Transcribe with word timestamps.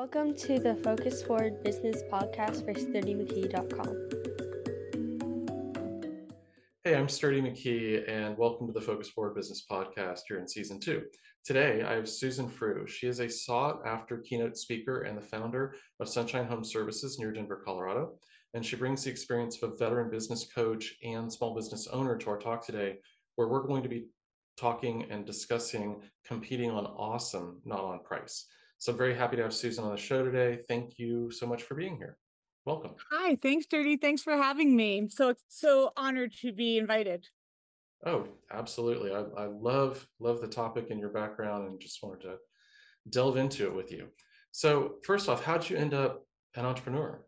Welcome 0.00 0.34
to 0.36 0.58
the 0.58 0.76
Focus 0.76 1.22
Forward 1.22 1.62
Business 1.62 2.02
Podcast 2.10 2.64
for 2.64 2.72
SturdyMcKee.com. 2.72 4.08
Hey, 6.82 6.96
I'm 6.96 7.06
Sturdy 7.06 7.42
McKee, 7.42 8.10
and 8.10 8.34
welcome 8.38 8.66
to 8.66 8.72
the 8.72 8.80
Focus 8.80 9.10
Forward 9.10 9.34
Business 9.34 9.66
Podcast 9.70 10.20
here 10.26 10.38
in 10.38 10.48
season 10.48 10.80
two. 10.80 11.02
Today, 11.44 11.82
I 11.82 11.92
have 11.92 12.08
Susan 12.08 12.48
Frew. 12.48 12.86
She 12.86 13.08
is 13.08 13.20
a 13.20 13.28
sought 13.28 13.86
after 13.86 14.16
keynote 14.16 14.56
speaker 14.56 15.02
and 15.02 15.18
the 15.18 15.26
founder 15.26 15.74
of 16.00 16.08
Sunshine 16.08 16.46
Home 16.46 16.64
Services 16.64 17.18
near 17.18 17.30
Denver, 17.30 17.60
Colorado. 17.62 18.14
And 18.54 18.64
she 18.64 18.76
brings 18.76 19.04
the 19.04 19.10
experience 19.10 19.62
of 19.62 19.70
a 19.70 19.76
veteran 19.76 20.10
business 20.10 20.46
coach 20.50 20.94
and 21.04 21.30
small 21.30 21.54
business 21.54 21.86
owner 21.88 22.16
to 22.16 22.30
our 22.30 22.38
talk 22.38 22.64
today, 22.64 23.00
where 23.36 23.48
we're 23.48 23.66
going 23.66 23.82
to 23.82 23.90
be 23.90 24.06
talking 24.56 25.08
and 25.10 25.26
discussing 25.26 26.00
competing 26.24 26.70
on 26.70 26.86
awesome, 26.86 27.60
not 27.66 27.84
on 27.84 28.02
price. 28.02 28.46
So 28.80 28.92
I'm 28.92 28.98
very 28.98 29.14
happy 29.14 29.36
to 29.36 29.42
have 29.42 29.52
Susan 29.52 29.84
on 29.84 29.90
the 29.90 29.98
show 29.98 30.24
today. 30.24 30.58
Thank 30.66 30.98
you 30.98 31.30
so 31.30 31.46
much 31.46 31.64
for 31.64 31.74
being 31.74 31.98
here. 31.98 32.16
Welcome. 32.64 32.92
Hi, 33.12 33.36
thanks, 33.42 33.66
Sturdy. 33.66 33.98
Thanks 33.98 34.22
for 34.22 34.32
having 34.32 34.74
me. 34.74 35.06
So 35.10 35.34
so 35.48 35.92
honored 35.98 36.32
to 36.40 36.50
be 36.50 36.78
invited. 36.78 37.28
Oh, 38.06 38.26
absolutely. 38.50 39.12
I, 39.12 39.20
I 39.36 39.46
love 39.48 40.08
love 40.18 40.40
the 40.40 40.48
topic 40.48 40.86
and 40.88 40.98
your 40.98 41.10
background 41.10 41.68
and 41.68 41.78
just 41.78 42.02
wanted 42.02 42.22
to 42.22 42.36
delve 43.10 43.36
into 43.36 43.66
it 43.66 43.74
with 43.74 43.92
you. 43.92 44.06
So 44.50 44.94
first 45.04 45.28
off, 45.28 45.44
how'd 45.44 45.68
you 45.68 45.76
end 45.76 45.92
up 45.92 46.24
an 46.56 46.64
entrepreneur? 46.64 47.20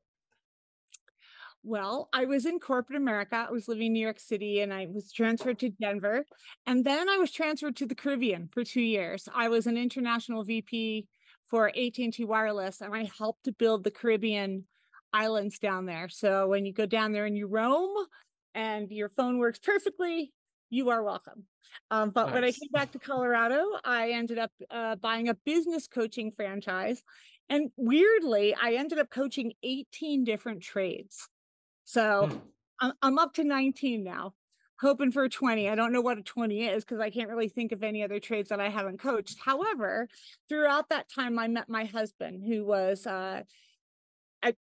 Well, 1.63 2.09
I 2.15 2.25
was 2.25 2.47
in 2.47 2.61
corporate 2.61 2.97
America. 2.97 3.47
I 3.47 3.53
was 3.53 3.69
living 3.69 3.89
in 3.89 3.93
New 3.93 4.03
York 4.03 4.21
City 4.21 4.61
and 4.61 4.73
I 4.73 4.87
was 4.91 5.13
transferred 5.13 5.59
to 5.59 5.69
Denver. 5.69 6.25
And 6.67 6.83
then 6.83 7.11
I 7.11 7.19
was 7.19 7.31
transferred 7.31 7.77
to 7.77 7.87
the 7.87 7.95
Caribbean 7.95 8.49
for 8.51 8.65
two 8.65 8.81
years. 8.81 9.29
I 9.35 9.49
was 9.49 9.67
an 9.67 9.77
international 9.77 10.45
VP 10.45 11.09
for 11.53 11.69
AT&T 11.69 12.25
Wireless 12.25 12.81
and 12.81 12.95
I 12.95 13.11
helped 13.19 13.45
to 13.45 13.53
build 13.53 13.85
the 13.85 13.91
Caribbean 13.91 14.65
islands 15.13 15.59
down 15.59 15.85
there. 15.85 16.09
So 16.09 16.49
when 16.49 16.65
you 16.65 16.73
go 16.73 16.87
down 16.87 17.13
there 17.13 17.27
and 17.27 17.37
you 17.37 17.47
roam 17.47 17.91
and 18.55 18.91
your 18.91 19.11
phone 19.11 19.37
works 19.37 19.59
perfectly, 19.59 20.33
you 20.71 20.89
are 20.89 21.03
welcome. 21.03 21.45
Um, 21.91 22.09
but 22.09 22.29
nice. 22.29 22.35
when 22.35 22.45
I 22.45 22.53
came 22.53 22.71
back 22.73 22.93
to 22.93 22.99
Colorado, 22.99 23.67
I 23.85 24.13
ended 24.13 24.39
up 24.39 24.51
uh, 24.71 24.97
buying 24.97 25.29
a 25.29 25.35
business 25.45 25.87
coaching 25.87 26.31
franchise. 26.31 27.03
And 27.51 27.71
weirdly, 27.77 28.55
I 28.55 28.77
ended 28.77 28.99
up 28.99 29.11
coaching 29.11 29.53
18 29.63 30.25
different 30.25 30.63
trades. 30.63 31.29
So 31.85 32.29
hmm. 32.29 32.39
I'm, 32.81 32.93
I'm 33.03 33.19
up 33.19 33.35
to 33.35 33.45
19 33.45 34.03
now 34.03 34.33
hoping 34.83 35.13
for 35.13 35.23
a 35.23 35.29
20. 35.29 35.69
I 35.69 35.75
don't 35.77 35.93
know 35.93 36.01
what 36.01 36.19
a 36.19 36.23
20 36.23 36.67
is 36.67 36.85
because 36.85 37.01
I 37.01 37.09
can't 37.09 37.31
really 37.31 37.49
think 37.49 37.71
of 37.71 37.85
any 37.85 38.03
other 38.03 38.19
trades 38.19 38.51
that 38.51 38.61
I 38.61 38.69
haven't 38.69 38.99
coached. 38.99 39.39
However, 39.43 40.09
throughout 40.49 40.89
that 40.91 41.09
time, 41.09 41.39
I 41.39 41.47
met 41.47 41.69
my 41.69 41.85
husband, 41.85 42.43
who 42.45 42.65
was 42.65 43.07
uh, 43.07 43.43
a, 44.45 44.55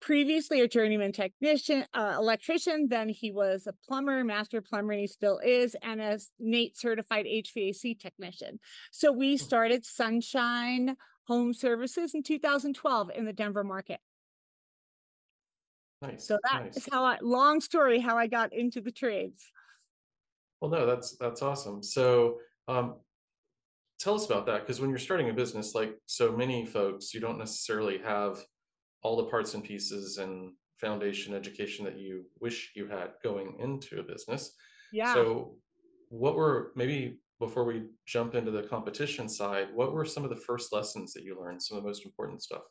previously 0.00 0.62
a 0.62 0.68
journeyman 0.68 1.12
technician, 1.12 1.84
uh, 1.92 2.14
electrician. 2.18 2.88
Then 2.88 3.10
he 3.10 3.30
was 3.30 3.66
a 3.66 3.74
plumber, 3.86 4.24
master 4.24 4.62
plumber, 4.62 4.92
and 4.92 5.00
he 5.02 5.06
still 5.06 5.38
is, 5.44 5.76
and 5.82 6.00
a 6.00 6.18
NATE 6.40 6.78
certified 6.78 7.26
HVAC 7.26 8.00
technician. 8.00 8.58
So 8.90 9.12
we 9.12 9.32
hmm. 9.32 9.44
started 9.44 9.84
Sunshine 9.84 10.96
Home 11.28 11.52
Services 11.52 12.14
in 12.14 12.22
2012 12.22 13.10
in 13.14 13.26
the 13.26 13.32
Denver 13.32 13.64
market. 13.64 14.00
Nice. 16.00 16.26
So 16.26 16.38
that 16.50 16.64
nice. 16.64 16.76
is 16.76 16.88
how 16.90 17.04
I 17.04 17.18
long 17.22 17.60
story 17.60 18.00
how 18.00 18.16
I 18.16 18.26
got 18.26 18.52
into 18.52 18.80
the 18.80 18.92
trades. 18.92 19.50
Well, 20.60 20.70
no, 20.70 20.86
that's 20.86 21.16
that's 21.18 21.42
awesome. 21.42 21.82
So, 21.82 22.38
um, 22.68 22.96
tell 23.98 24.14
us 24.14 24.26
about 24.26 24.46
that 24.46 24.60
because 24.60 24.80
when 24.80 24.90
you're 24.90 24.98
starting 24.98 25.30
a 25.30 25.34
business, 25.34 25.74
like 25.74 25.94
so 26.06 26.32
many 26.32 26.66
folks, 26.66 27.12
you 27.14 27.20
don't 27.20 27.38
necessarily 27.38 27.98
have 27.98 28.42
all 29.02 29.16
the 29.16 29.24
parts 29.24 29.54
and 29.54 29.62
pieces 29.62 30.18
and 30.18 30.52
foundation 30.80 31.34
education 31.34 31.84
that 31.84 31.98
you 31.98 32.24
wish 32.40 32.72
you 32.74 32.86
had 32.86 33.10
going 33.22 33.56
into 33.60 34.00
a 34.00 34.02
business. 34.02 34.52
Yeah. 34.92 35.14
So, 35.14 35.56
what 36.08 36.36
were 36.36 36.72
maybe 36.76 37.18
before 37.38 37.64
we 37.64 37.84
jump 38.06 38.34
into 38.34 38.50
the 38.50 38.62
competition 38.62 39.28
side, 39.28 39.68
what 39.74 39.92
were 39.92 40.04
some 40.04 40.24
of 40.24 40.30
the 40.30 40.36
first 40.36 40.72
lessons 40.72 41.12
that 41.12 41.22
you 41.22 41.38
learned? 41.38 41.62
Some 41.62 41.76
of 41.76 41.82
the 41.82 41.88
most 41.88 42.04
important 42.04 42.42
stuff. 42.42 42.62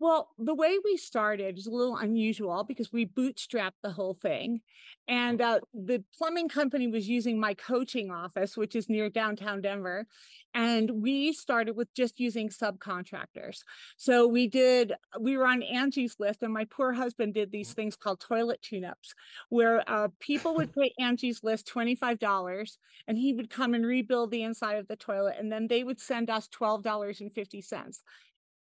Well, 0.00 0.30
the 0.38 0.54
way 0.54 0.76
we 0.84 0.96
started 0.96 1.56
is 1.56 1.66
a 1.66 1.70
little 1.70 1.96
unusual 1.96 2.64
because 2.64 2.92
we 2.92 3.06
bootstrapped 3.06 3.80
the 3.82 3.92
whole 3.92 4.14
thing. 4.14 4.60
And 5.06 5.40
uh, 5.40 5.60
the 5.72 6.02
plumbing 6.18 6.48
company 6.48 6.88
was 6.88 7.08
using 7.08 7.38
my 7.38 7.54
coaching 7.54 8.10
office, 8.10 8.56
which 8.56 8.74
is 8.74 8.88
near 8.88 9.08
downtown 9.08 9.60
Denver. 9.60 10.06
And 10.52 11.02
we 11.02 11.32
started 11.32 11.76
with 11.76 11.94
just 11.94 12.18
using 12.18 12.48
subcontractors. 12.48 13.58
So 13.96 14.26
we 14.26 14.48
did, 14.48 14.94
we 15.20 15.36
were 15.36 15.46
on 15.46 15.62
Angie's 15.62 16.16
list, 16.18 16.42
and 16.42 16.52
my 16.52 16.64
poor 16.64 16.92
husband 16.92 17.34
did 17.34 17.52
these 17.52 17.70
mm. 17.70 17.74
things 17.74 17.96
called 17.96 18.20
toilet 18.20 18.62
tune 18.62 18.84
ups, 18.84 19.14
where 19.48 19.88
uh, 19.88 20.08
people 20.18 20.54
would 20.56 20.72
pay 20.76 20.92
Angie's 20.98 21.44
list 21.44 21.70
$25 21.72 22.78
and 23.06 23.18
he 23.18 23.32
would 23.32 23.50
come 23.50 23.74
and 23.74 23.86
rebuild 23.86 24.30
the 24.30 24.42
inside 24.42 24.78
of 24.78 24.88
the 24.88 24.96
toilet. 24.96 25.36
And 25.38 25.52
then 25.52 25.68
they 25.68 25.84
would 25.84 26.00
send 26.00 26.30
us 26.30 26.48
$12.50 26.48 28.00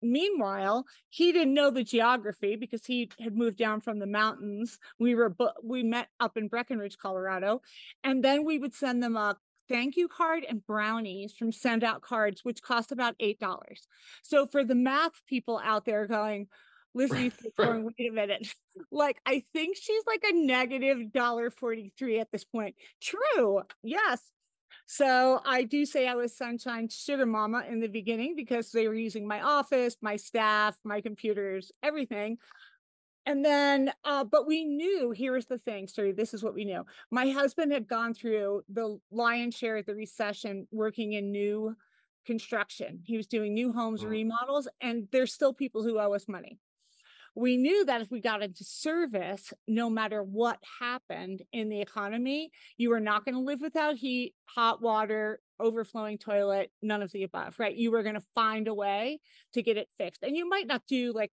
meanwhile 0.04 0.86
he 1.10 1.32
didn't 1.32 1.54
know 1.54 1.72
the 1.72 1.84
geography 1.84 2.56
because 2.56 2.86
he 2.86 3.10
had 3.20 3.36
moved 3.36 3.58
down 3.58 3.82
from 3.82 4.00
the 4.00 4.08
mountains 4.08 4.78
we 5.00 5.16
were 5.16 5.36
we 5.64 5.84
met 5.84 6.08
up 6.20 6.38
in 6.38 6.48
breckenridge 6.48 6.98
colorado 6.98 7.62
and 8.04 8.24
then 8.24 8.46
we 8.46 8.58
would 8.60 8.74
send 8.74 9.02
them 9.02 9.16
a 9.16 9.36
thank 9.70 9.96
you 9.96 10.08
card 10.08 10.46
and 10.48 10.66
brownies 10.66 11.34
from 11.34 11.52
send 11.52 11.84
out 11.84 12.02
cards 12.02 12.44
which 12.44 12.62
cost 12.62 12.92
about 12.92 13.16
eight 13.20 13.40
dollars 13.40 13.88
so 14.22 14.46
for 14.46 14.64
the 14.64 14.76
math 14.76 15.26
people 15.28 15.60
out 15.64 15.86
there 15.86 16.08
going 16.08 16.48
Lizzie 16.96 17.32
going, 17.58 17.86
wait 17.86 18.10
a 18.10 18.14
minute. 18.14 18.48
Like, 18.92 19.20
I 19.24 19.44
think 19.54 19.78
she's 19.80 20.04
like 20.08 20.24
a 20.24 20.34
negative 20.34 21.12
dollar 21.12 21.52
43 21.52 22.20
at 22.20 22.32
this 22.32 22.44
point. 22.44 22.74
True. 23.00 23.62
Yes. 23.84 24.20
So 24.86 25.42
I 25.46 25.64
do 25.64 25.86
say 25.86 26.08
I 26.08 26.16
was 26.16 26.36
Sunshine 26.36 26.90
Sugar 26.90 27.26
Mama 27.26 27.64
in 27.70 27.80
the 27.80 27.88
beginning 27.88 28.36
because 28.36 28.72
they 28.72 28.88
were 28.88 28.94
using 28.94 29.28
my 29.28 29.42
office, 29.42 29.98
my 30.02 30.16
staff, 30.16 30.78
my 30.84 31.02
computers, 31.02 31.72
everything. 31.82 32.38
And 33.26 33.44
then, 33.44 33.92
uh, 34.04 34.26
but 34.26 34.46
we 34.46 34.66
knew 34.66 35.12
here's 35.12 35.46
the 35.46 35.58
thing, 35.58 35.88
Sturdy. 35.88 36.12
This 36.12 36.34
is 36.34 36.44
what 36.44 36.54
we 36.54 36.66
knew. 36.66 36.86
My 37.10 37.30
husband 37.30 37.72
had 37.72 37.88
gone 37.88 38.14
through 38.14 38.64
the 38.68 39.00
lion's 39.12 39.56
share 39.56 39.78
of 39.78 39.86
the 39.86 39.96
recession 39.96 40.68
working 40.72 41.14
in 41.14 41.32
new 41.32 41.76
construction. 42.26 43.00
He 43.06 43.16
was 43.16 43.28
doing 43.28 43.54
new 43.54 43.72
homes 43.72 44.04
mm. 44.04 44.10
remodels, 44.10 44.68
and 44.82 45.08
there's 45.12 45.34
still 45.34 45.54
people 45.54 45.84
who 45.84 46.00
owe 46.00 46.14
us 46.14 46.28
money 46.28 46.60
we 47.36 47.58
knew 47.58 47.86
that 47.86 48.02
if 48.02 48.12
we 48.12 48.22
got 48.22 48.44
into 48.44 48.64
service, 48.64 49.54
no 49.68 49.90
matter 49.90 50.22
what 50.22 50.60
happened 50.80 51.42
in 51.52 51.70
the 51.70 51.82
economy, 51.82 52.52
you 52.78 52.90
were 52.90 53.00
not 53.00 53.26
going 53.26 53.36
to 53.36 53.42
live 53.42 53.60
without 53.60 53.96
heat, 53.96 54.36
hot 54.46 54.82
water, 54.82 55.40
overflowing 55.60 56.18
toilet, 56.18 56.72
none 56.82 57.02
of 57.02 57.12
the 57.12 57.24
above, 57.24 57.58
right? 57.58 57.76
You 57.76 57.92
were 57.92 58.04
going 58.04 58.16
to 58.16 58.24
find 58.36 58.68
a 58.68 58.74
way 58.74 59.20
to 59.54 59.64
get 59.64 59.78
it 59.78 59.90
fixed. 59.98 60.22
And 60.22 60.38
you 60.38 60.48
might 60.48 60.68
not 60.68 60.84
do 60.88 61.12
like 61.14 61.32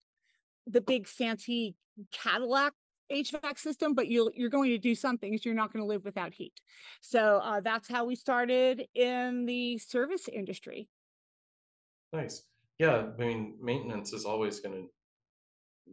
the 0.66 0.80
big 0.80 1.06
fancy 1.06 1.76
Cadillac 2.12 2.72
HVAC 3.12 3.58
system, 3.58 3.94
but 3.94 4.06
you'll 4.06 4.30
you're 4.34 4.50
going 4.50 4.70
to 4.70 4.78
do 4.78 4.94
something 4.94 5.36
you're 5.42 5.54
not 5.54 5.72
going 5.72 5.82
to 5.82 5.88
live 5.88 6.04
without 6.04 6.32
heat. 6.32 6.54
So 7.00 7.40
uh, 7.42 7.60
that's 7.60 7.88
how 7.88 8.04
we 8.04 8.14
started 8.14 8.86
in 8.94 9.46
the 9.46 9.78
service 9.78 10.28
industry. 10.28 10.88
Nice. 12.12 12.44
Yeah, 12.78 13.08
I 13.18 13.22
mean, 13.22 13.56
maintenance 13.60 14.12
is 14.12 14.24
always 14.24 14.60
going 14.60 14.74
to 14.74 14.88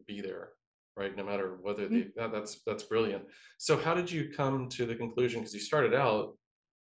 be 0.06 0.22
there 0.22 0.50
right 0.96 1.16
no 1.16 1.24
matter 1.24 1.58
whether 1.62 1.88
mm-hmm. 1.88 2.10
that, 2.16 2.32
that's 2.32 2.62
that's 2.66 2.84
brilliant 2.84 3.24
so 3.58 3.78
how 3.78 3.94
did 3.94 4.12
you 4.12 4.32
come 4.36 4.68
to 4.70 4.86
the 4.86 4.96
conclusion 4.96 5.40
because 5.40 5.54
you 5.54 5.60
started 5.60 5.94
out 5.94 6.38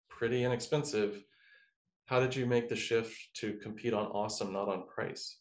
pretty 0.10 0.44
inexpensive 0.44 1.22
how 2.06 2.20
did 2.20 2.36
you 2.36 2.46
make 2.46 2.70
the 2.70 2.76
shift 2.76 3.16
to 3.34 3.54
compete 3.54 3.94
on 3.94 4.06
awesome 4.08 4.54
not 4.54 4.70
on 4.70 4.88
price 4.88 5.38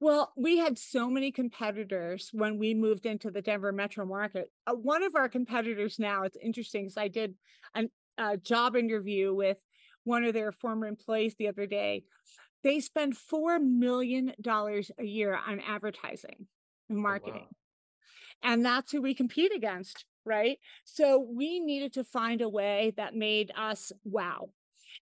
well, 0.00 0.32
we 0.36 0.58
had 0.58 0.78
so 0.78 1.08
many 1.08 1.30
competitors 1.30 2.30
when 2.32 2.58
we 2.58 2.74
moved 2.74 3.06
into 3.06 3.30
the 3.30 3.42
Denver 3.42 3.72
metro 3.72 4.04
market. 4.06 4.50
Uh, 4.66 4.72
one 4.72 5.02
of 5.02 5.14
our 5.14 5.28
competitors 5.28 5.98
now, 5.98 6.22
it's 6.22 6.38
interesting 6.42 6.84
because 6.84 6.96
I 6.96 7.08
did 7.08 7.34
a 7.74 7.88
uh, 8.18 8.36
job 8.36 8.76
interview 8.76 9.34
with 9.34 9.58
one 10.04 10.24
of 10.24 10.34
their 10.34 10.52
former 10.52 10.86
employees 10.86 11.34
the 11.38 11.48
other 11.48 11.66
day. 11.66 12.04
They 12.62 12.80
spend 12.80 13.16
$4 13.16 13.60
million 13.60 14.32
a 14.46 15.04
year 15.04 15.38
on 15.46 15.60
advertising 15.60 16.46
marketing. 16.88 17.46
Oh, 17.46 17.56
wow. 18.44 18.52
And 18.52 18.64
that's 18.64 18.92
who 18.92 19.02
we 19.02 19.14
compete 19.14 19.54
against, 19.54 20.04
right? 20.24 20.58
So 20.84 21.18
we 21.18 21.60
needed 21.60 21.92
to 21.94 22.04
find 22.04 22.40
a 22.40 22.48
way 22.48 22.92
that 22.96 23.14
made 23.14 23.52
us 23.56 23.92
wow. 24.04 24.50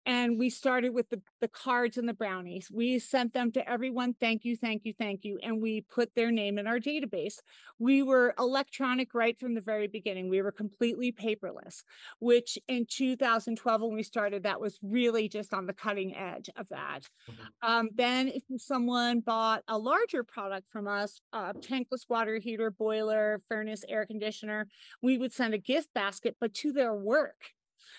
And 0.05 0.37
we 0.37 0.49
started 0.49 0.93
with 0.93 1.09
the, 1.09 1.21
the 1.41 1.47
cards 1.47 1.97
and 1.97 2.07
the 2.07 2.13
brownies. 2.13 2.69
We 2.71 2.99
sent 2.99 3.33
them 3.33 3.51
to 3.53 3.69
everyone, 3.69 4.15
thank 4.19 4.45
you, 4.45 4.55
thank 4.55 4.85
you, 4.85 4.93
thank 4.97 5.23
you. 5.23 5.39
And 5.41 5.61
we 5.61 5.81
put 5.81 6.13
their 6.15 6.31
name 6.31 6.57
in 6.57 6.67
our 6.67 6.79
database. 6.79 7.35
We 7.79 8.03
were 8.03 8.33
electronic 8.37 9.13
right 9.13 9.37
from 9.37 9.55
the 9.55 9.61
very 9.61 9.87
beginning. 9.87 10.29
We 10.29 10.41
were 10.41 10.51
completely 10.51 11.11
paperless, 11.11 11.83
which 12.19 12.57
in 12.67 12.85
2012, 12.89 13.81
when 13.81 13.95
we 13.95 14.03
started, 14.03 14.43
that 14.43 14.59
was 14.59 14.79
really 14.81 15.27
just 15.27 15.53
on 15.53 15.65
the 15.65 15.73
cutting 15.73 16.15
edge 16.15 16.49
of 16.55 16.69
that. 16.69 17.01
Mm-hmm. 17.29 17.69
Um, 17.69 17.89
then 17.95 18.29
if 18.29 18.43
someone 18.61 19.19
bought 19.19 19.63
a 19.67 19.77
larger 19.77 20.23
product 20.23 20.67
from 20.69 20.87
us, 20.87 21.21
a 21.31 21.53
tankless 21.53 22.09
water 22.09 22.37
heater, 22.37 22.71
boiler, 22.71 23.41
furnace, 23.47 23.83
air 23.87 24.05
conditioner, 24.05 24.67
we 25.01 25.17
would 25.17 25.33
send 25.33 25.53
a 25.53 25.57
gift 25.57 25.89
basket, 25.93 26.35
but 26.39 26.53
to 26.55 26.71
their 26.71 26.93
work. 26.93 27.35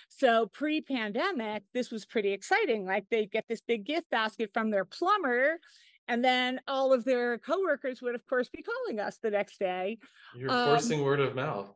So 0.08 0.46
pre 0.46 0.80
pandemic, 0.80 1.62
this 1.72 1.90
was 1.90 2.04
pretty 2.04 2.32
exciting. 2.32 2.84
Like 2.84 3.06
they'd 3.10 3.30
get 3.30 3.46
this 3.48 3.60
big 3.60 3.84
gift 3.84 4.10
basket 4.10 4.50
from 4.52 4.70
their 4.70 4.84
plumber. 4.84 5.58
And 6.06 6.22
then 6.22 6.60
all 6.68 6.92
of 6.92 7.04
their 7.04 7.38
coworkers 7.38 8.02
would, 8.02 8.14
of 8.14 8.26
course, 8.26 8.48
be 8.50 8.62
calling 8.62 9.00
us 9.00 9.18
the 9.22 9.30
next 9.30 9.58
day. 9.58 9.98
You're 10.36 10.50
um, 10.50 10.68
forcing 10.68 11.02
word 11.02 11.20
of 11.20 11.34
mouth. 11.34 11.72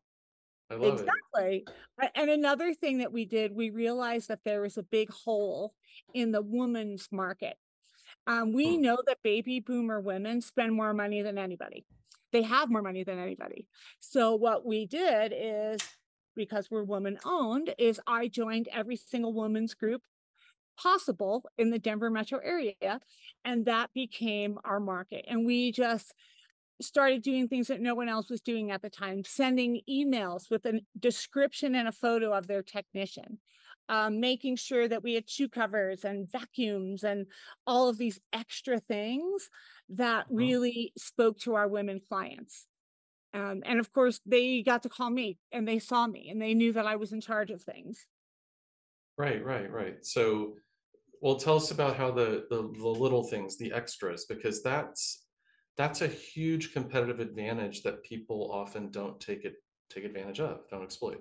I 0.70 0.74
love 0.74 1.00
exactly. 1.00 1.64
It. 2.02 2.10
And 2.14 2.30
another 2.30 2.74
thing 2.74 2.98
that 2.98 3.12
we 3.12 3.24
did, 3.24 3.54
we 3.54 3.70
realized 3.70 4.28
that 4.28 4.40
there 4.44 4.60
was 4.60 4.76
a 4.76 4.82
big 4.82 5.10
hole 5.10 5.72
in 6.12 6.30
the 6.30 6.42
woman's 6.42 7.08
market. 7.10 7.56
Um, 8.26 8.52
we 8.52 8.76
hmm. 8.76 8.82
know 8.82 8.98
that 9.06 9.18
baby 9.22 9.60
boomer 9.60 10.00
women 10.00 10.40
spend 10.40 10.74
more 10.74 10.92
money 10.92 11.22
than 11.22 11.38
anybody. 11.38 11.84
They 12.32 12.42
have 12.42 12.70
more 12.70 12.82
money 12.82 13.04
than 13.04 13.18
anybody. 13.18 13.66
So 14.00 14.34
what 14.34 14.66
we 14.66 14.84
did 14.86 15.32
is 15.34 15.80
because 16.38 16.70
we're 16.70 16.84
woman 16.84 17.18
owned, 17.26 17.74
is 17.76 18.00
I 18.06 18.28
joined 18.28 18.68
every 18.72 18.96
single 18.96 19.34
woman's 19.34 19.74
group 19.74 20.02
possible 20.80 21.44
in 21.58 21.70
the 21.70 21.78
Denver 21.78 22.08
metro 22.08 22.38
area. 22.38 23.00
And 23.44 23.66
that 23.66 23.90
became 23.92 24.58
our 24.64 24.80
market. 24.80 25.26
And 25.28 25.44
we 25.44 25.72
just 25.72 26.14
started 26.80 27.22
doing 27.22 27.48
things 27.48 27.66
that 27.66 27.80
no 27.80 27.96
one 27.96 28.08
else 28.08 28.30
was 28.30 28.40
doing 28.40 28.70
at 28.70 28.80
the 28.80 28.88
time, 28.88 29.24
sending 29.24 29.80
emails 29.90 30.48
with 30.48 30.64
a 30.64 30.80
description 30.98 31.74
and 31.74 31.88
a 31.88 31.92
photo 31.92 32.32
of 32.32 32.46
their 32.46 32.62
technician. 32.62 33.38
Um, 33.90 34.20
making 34.20 34.56
sure 34.56 34.86
that 34.86 35.02
we 35.02 35.14
had 35.14 35.30
shoe 35.30 35.48
covers 35.48 36.04
and 36.04 36.30
vacuums 36.30 37.04
and 37.04 37.24
all 37.66 37.88
of 37.88 37.96
these 37.96 38.20
extra 38.34 38.80
things 38.80 39.48
that 39.88 40.26
really 40.28 40.92
spoke 40.98 41.38
to 41.40 41.54
our 41.54 41.66
women 41.66 42.02
clients. 42.06 42.66
Um, 43.34 43.62
and 43.66 43.78
of 43.78 43.92
course, 43.92 44.20
they 44.24 44.62
got 44.62 44.82
to 44.84 44.88
call 44.88 45.10
me 45.10 45.38
and 45.52 45.68
they 45.68 45.78
saw 45.78 46.06
me 46.06 46.28
and 46.30 46.40
they 46.40 46.54
knew 46.54 46.72
that 46.72 46.86
I 46.86 46.96
was 46.96 47.12
in 47.12 47.20
charge 47.20 47.50
of 47.50 47.62
things. 47.62 48.06
Right, 49.16 49.44
right, 49.44 49.70
right. 49.70 50.04
So, 50.04 50.54
well, 51.20 51.36
tell 51.36 51.56
us 51.56 51.70
about 51.70 51.96
how 51.96 52.10
the, 52.10 52.46
the 52.48 52.70
the 52.78 52.88
little 52.88 53.24
things, 53.24 53.58
the 53.58 53.72
extras, 53.72 54.26
because 54.26 54.62
that's 54.62 55.24
that's 55.76 56.00
a 56.02 56.08
huge 56.08 56.72
competitive 56.72 57.20
advantage 57.20 57.82
that 57.82 58.02
people 58.04 58.50
often 58.52 58.90
don't 58.90 59.20
take 59.20 59.44
it 59.44 59.54
take 59.90 60.04
advantage 60.04 60.40
of, 60.40 60.68
don't 60.70 60.84
exploit. 60.84 61.20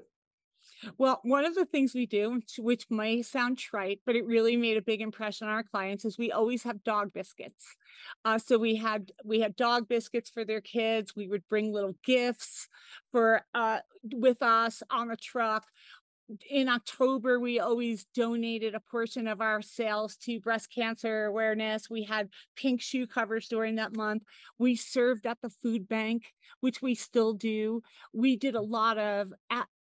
Well, 0.97 1.19
one 1.23 1.45
of 1.45 1.55
the 1.55 1.65
things 1.65 1.93
we 1.93 2.05
do, 2.05 2.41
which 2.57 2.85
may 2.89 3.21
sound 3.21 3.57
trite, 3.57 4.01
but 4.05 4.15
it 4.15 4.25
really 4.25 4.55
made 4.55 4.77
a 4.77 4.81
big 4.81 5.01
impression 5.01 5.47
on 5.47 5.53
our 5.53 5.63
clients, 5.63 6.05
is 6.05 6.17
we 6.17 6.31
always 6.31 6.63
have 6.63 6.83
dog 6.83 7.13
biscuits. 7.13 7.75
Uh, 8.23 8.37
so 8.37 8.57
we 8.57 8.75
had 8.75 9.11
we 9.25 9.39
had 9.39 9.55
dog 9.55 9.87
biscuits 9.87 10.29
for 10.29 10.45
their 10.45 10.61
kids. 10.61 11.15
We 11.15 11.27
would 11.27 11.47
bring 11.49 11.73
little 11.73 11.95
gifts 12.03 12.67
for 13.11 13.41
uh, 13.53 13.79
with 14.13 14.41
us 14.41 14.83
on 14.91 15.07
the 15.07 15.17
truck 15.17 15.65
in 16.49 16.67
October, 16.67 17.39
we 17.39 17.59
always 17.59 18.05
donated 18.13 18.75
a 18.75 18.79
portion 18.79 19.27
of 19.27 19.39
our 19.39 19.61
sales 19.61 20.17
to 20.17 20.39
breast 20.39 20.69
cancer 20.73 21.25
awareness. 21.25 21.89
We 21.89 22.03
had 22.03 22.29
pink 22.55 22.81
shoe 22.81 23.07
covers 23.07 23.47
during 23.47 23.75
that 23.75 23.95
month. 23.95 24.23
We 24.59 24.75
served 24.75 25.25
at 25.25 25.39
the 25.41 25.49
food 25.49 25.87
bank, 25.87 26.33
which 26.59 26.81
we 26.81 26.95
still 26.95 27.33
do. 27.33 27.81
We 28.13 28.35
did 28.35 28.55
a 28.55 28.61
lot 28.61 28.97
of 28.97 29.31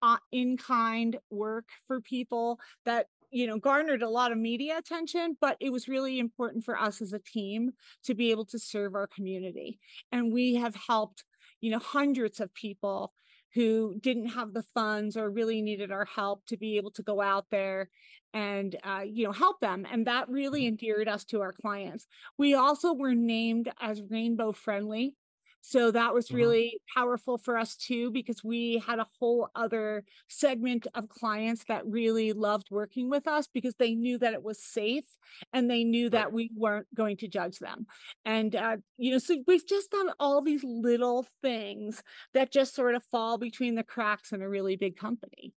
uh, 0.01 0.17
in 0.31 0.57
kind 0.57 1.17
work 1.29 1.65
for 1.85 2.01
people 2.01 2.59
that 2.85 3.07
you 3.31 3.47
know 3.47 3.57
garnered 3.57 4.03
a 4.03 4.09
lot 4.09 4.31
of 4.31 4.37
media 4.37 4.77
attention 4.77 5.37
but 5.39 5.57
it 5.59 5.71
was 5.71 5.87
really 5.87 6.19
important 6.19 6.63
for 6.63 6.77
us 6.77 7.01
as 7.01 7.13
a 7.13 7.19
team 7.19 7.71
to 8.03 8.13
be 8.13 8.29
able 8.31 8.45
to 8.45 8.59
serve 8.59 8.93
our 8.93 9.07
community 9.07 9.79
and 10.11 10.33
we 10.33 10.55
have 10.55 10.75
helped 10.75 11.23
you 11.61 11.71
know 11.71 11.79
hundreds 11.79 12.39
of 12.39 12.53
people 12.53 13.13
who 13.53 13.95
didn't 13.99 14.29
have 14.29 14.53
the 14.53 14.63
funds 14.73 15.17
or 15.17 15.29
really 15.29 15.61
needed 15.61 15.91
our 15.91 16.05
help 16.05 16.45
to 16.45 16.57
be 16.57 16.77
able 16.77 16.91
to 16.91 17.03
go 17.03 17.21
out 17.21 17.45
there 17.51 17.89
and 18.33 18.77
uh, 18.83 19.01
you 19.05 19.25
know 19.25 19.31
help 19.31 19.59
them 19.59 19.85
and 19.91 20.07
that 20.07 20.29
really 20.29 20.61
mm-hmm. 20.61 20.69
endeared 20.69 21.07
us 21.07 21.23
to 21.25 21.41
our 21.41 21.53
clients 21.53 22.07
we 22.37 22.53
also 22.53 22.93
were 22.93 23.15
named 23.15 23.69
as 23.81 24.01
rainbow 24.09 24.51
friendly 24.51 25.15
so 25.61 25.91
that 25.91 26.13
was 26.13 26.27
mm-hmm. 26.27 26.37
really 26.37 26.79
powerful 26.93 27.37
for 27.37 27.57
us 27.57 27.75
too, 27.75 28.11
because 28.11 28.43
we 28.43 28.83
had 28.85 28.99
a 28.99 29.07
whole 29.19 29.49
other 29.55 30.03
segment 30.27 30.87
of 30.95 31.07
clients 31.07 31.63
that 31.65 31.85
really 31.85 32.33
loved 32.33 32.69
working 32.71 33.09
with 33.09 33.27
us 33.27 33.47
because 33.47 33.75
they 33.75 33.93
knew 33.93 34.17
that 34.17 34.33
it 34.33 34.43
was 34.43 34.61
safe 34.61 35.05
and 35.53 35.69
they 35.69 35.83
knew 35.83 36.05
right. 36.05 36.13
that 36.13 36.33
we 36.33 36.49
weren't 36.55 36.87
going 36.95 37.15
to 37.17 37.27
judge 37.27 37.59
them. 37.59 37.85
And, 38.25 38.55
uh, 38.55 38.77
you 38.97 39.11
know, 39.11 39.19
so 39.19 39.37
we've 39.47 39.65
just 39.65 39.91
done 39.91 40.09
all 40.19 40.41
these 40.41 40.63
little 40.63 41.27
things 41.41 42.01
that 42.33 42.51
just 42.51 42.75
sort 42.75 42.95
of 42.95 43.03
fall 43.03 43.37
between 43.37 43.75
the 43.75 43.83
cracks 43.83 44.31
in 44.31 44.41
a 44.41 44.49
really 44.49 44.75
big 44.75 44.97
company. 44.97 45.53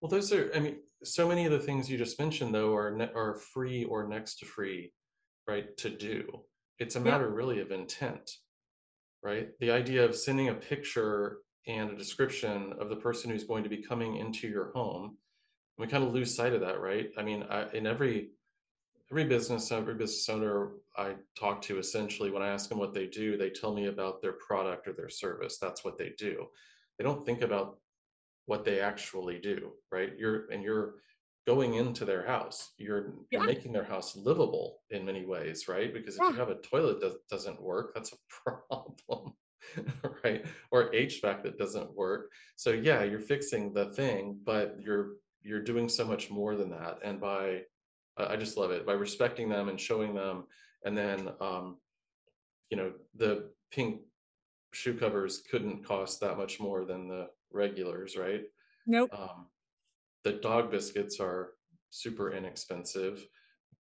Well, 0.00 0.10
those 0.10 0.32
are, 0.32 0.50
I 0.54 0.60
mean, 0.60 0.76
so 1.04 1.28
many 1.28 1.44
of 1.44 1.52
the 1.52 1.58
things 1.58 1.90
you 1.90 1.98
just 1.98 2.18
mentioned, 2.18 2.54
though, 2.54 2.74
are, 2.74 2.90
ne- 2.90 3.12
are 3.14 3.34
free 3.34 3.84
or 3.84 4.08
next 4.08 4.38
to 4.38 4.46
free, 4.46 4.92
right, 5.46 5.76
to 5.78 5.90
do. 5.90 6.44
It's 6.78 6.96
a 6.96 7.00
matter 7.00 7.28
really 7.28 7.60
of 7.60 7.72
intent 7.72 8.30
right? 9.22 9.50
The 9.60 9.70
idea 9.70 10.04
of 10.04 10.14
sending 10.14 10.48
a 10.48 10.54
picture 10.54 11.38
and 11.66 11.90
a 11.90 11.96
description 11.96 12.72
of 12.78 12.88
the 12.88 12.96
person 12.96 13.30
who's 13.30 13.44
going 13.44 13.62
to 13.62 13.70
be 13.70 13.82
coming 13.82 14.16
into 14.16 14.48
your 14.48 14.72
home. 14.72 15.16
We 15.76 15.86
kind 15.86 16.04
of 16.04 16.12
lose 16.12 16.34
sight 16.34 16.54
of 16.54 16.60
that, 16.62 16.80
right? 16.80 17.10
I 17.16 17.22
mean, 17.22 17.44
I, 17.48 17.68
in 17.72 17.86
every 17.86 18.30
every 19.10 19.24
business, 19.24 19.72
every 19.72 19.94
business 19.94 20.28
owner 20.28 20.72
I 20.96 21.14
talk 21.38 21.62
to, 21.62 21.78
essentially, 21.78 22.30
when 22.30 22.42
I 22.42 22.48
ask 22.48 22.68
them 22.68 22.78
what 22.78 22.92
they 22.92 23.06
do, 23.06 23.36
they 23.36 23.50
tell 23.50 23.72
me 23.72 23.86
about 23.86 24.20
their 24.20 24.32
product 24.32 24.86
or 24.88 24.92
their 24.92 25.08
service. 25.08 25.58
That's 25.58 25.84
what 25.84 25.96
they 25.96 26.12
do. 26.18 26.46
They 26.98 27.04
don't 27.04 27.24
think 27.24 27.42
about 27.42 27.78
what 28.46 28.64
they 28.64 28.80
actually 28.80 29.38
do, 29.38 29.72
right? 29.92 30.12
You're 30.18 30.50
and 30.50 30.62
you're 30.62 30.96
going 31.48 31.76
into 31.76 32.04
their 32.04 32.26
house. 32.26 32.72
You're 32.76 33.14
you're 33.30 33.40
yeah. 33.40 33.46
making 33.46 33.72
their 33.72 33.90
house 33.94 34.14
livable 34.14 34.80
in 34.90 35.06
many 35.06 35.24
ways 35.24 35.66
right? 35.66 35.94
Because 35.94 36.16
if 36.16 36.20
yeah. 36.20 36.28
you 36.28 36.36
have 36.36 36.50
a 36.50 36.56
toilet 36.56 37.00
that 37.00 37.26
doesn't 37.30 37.62
work 37.62 37.94
that's 37.94 38.12
a 38.12 38.50
problem 38.68 39.32
right? 40.22 40.44
Or 40.70 40.92
hvac 40.92 41.42
that 41.42 41.56
doesn't 41.56 41.96
work. 41.96 42.30
So 42.56 42.72
yeah 42.72 43.02
you're 43.02 43.18
fixing 43.34 43.72
the 43.72 43.86
thing 43.94 44.38
but 44.44 44.76
you're 44.78 45.12
you're 45.40 45.62
doing 45.62 45.88
so 45.88 46.04
much 46.04 46.30
more 46.30 46.54
than 46.54 46.68
that. 46.68 46.98
And 47.02 47.18
by 47.18 47.62
i 48.18 48.36
just 48.36 48.58
love 48.58 48.70
it. 48.70 48.84
By 48.84 48.92
respecting 48.92 49.48
them 49.48 49.70
and 49.70 49.80
showing 49.80 50.14
them 50.14 50.44
and 50.84 50.94
then 50.94 51.30
um 51.40 51.78
you 52.68 52.76
know 52.76 52.92
the 53.16 53.50
pink 53.70 54.02
shoe 54.74 54.92
covers 54.92 55.42
couldn't 55.50 55.82
cost 55.82 56.20
that 56.20 56.36
much 56.36 56.60
more 56.60 56.84
than 56.84 57.08
the 57.08 57.28
regulars 57.50 58.18
right? 58.18 58.42
Nope. 58.86 59.08
Um 59.14 59.46
the 60.24 60.32
dog 60.32 60.70
biscuits 60.70 61.20
are 61.20 61.50
super 61.90 62.32
inexpensive. 62.32 63.26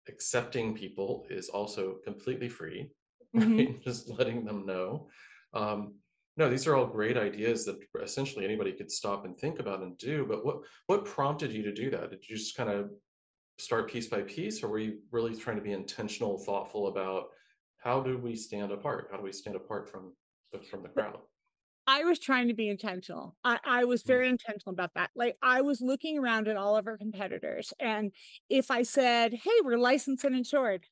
Accepting 0.08 0.76
people 0.76 1.26
is 1.30 1.50
also 1.50 1.98
completely 2.04 2.50
free, 2.50 2.90
mm-hmm. 3.36 3.58
right? 3.58 3.84
Just 3.84 4.10
letting 4.10 4.46
them 4.46 4.66
know. 4.66 5.08
Um, 5.54 5.96
no, 6.36 6.50
these 6.50 6.66
are 6.66 6.76
all 6.76 6.88
great 6.88 7.16
ideas 7.16 7.64
that 7.66 7.78
essentially 8.02 8.44
anybody 8.44 8.72
could 8.72 8.92
stop 8.92 9.26
and 9.26 9.38
think 9.38 9.60
about 9.60 9.84
and 9.84 9.98
do. 9.98 10.26
But 10.28 10.44
what 10.44 10.58
what 10.88 11.06
prompted 11.06 11.52
you 11.52 11.62
to 11.64 11.74
do 11.74 11.92
that? 11.92 12.10
Did 12.10 12.28
you 12.28 12.36
just 12.36 12.58
kind 12.58 12.70
of 12.70 12.90
start 13.60 13.92
piece 13.92 14.08
by 14.08 14.22
piece, 14.22 14.64
or 14.64 14.68
were 14.68 14.80
you 14.80 15.00
really 15.12 15.36
trying 15.36 15.58
to 15.58 15.62
be 15.62 15.74
intentional, 15.74 16.40
thoughtful 16.40 16.88
about 16.88 17.28
how 17.78 18.02
do 18.02 18.18
we 18.18 18.36
stand 18.36 18.72
apart? 18.72 19.10
How 19.12 19.18
do 19.18 19.24
we 19.24 19.32
stand 19.32 19.56
apart 19.56 19.90
from 19.90 20.14
the, 20.52 20.60
from 20.60 20.82
the 20.82 20.90
crowd? 20.90 21.20
I 21.86 22.04
was 22.04 22.20
trying 22.20 22.48
to 22.48 22.54
be 22.54 22.70
intentional. 22.70 23.36
I, 23.44 23.60
I 23.66 23.84
was 23.84 24.04
mm. 24.04 24.08
very 24.08 24.30
intentional 24.30 24.74
about 24.74 24.94
that. 24.96 25.12
Like 25.16 25.38
I 25.42 25.62
was 25.62 25.82
looking 25.82 26.18
around 26.18 26.48
at 26.48 26.58
all 26.58 26.78
of 26.78 26.88
our 26.88 26.98
competitors. 26.98 27.74
And 27.80 28.12
if 28.50 28.72
I 28.72 28.84
said, 28.84 29.34
hey, 29.34 29.52
we're 29.64 29.78
licensed 29.78 30.24
and 30.24 30.36
insured, 30.36 30.86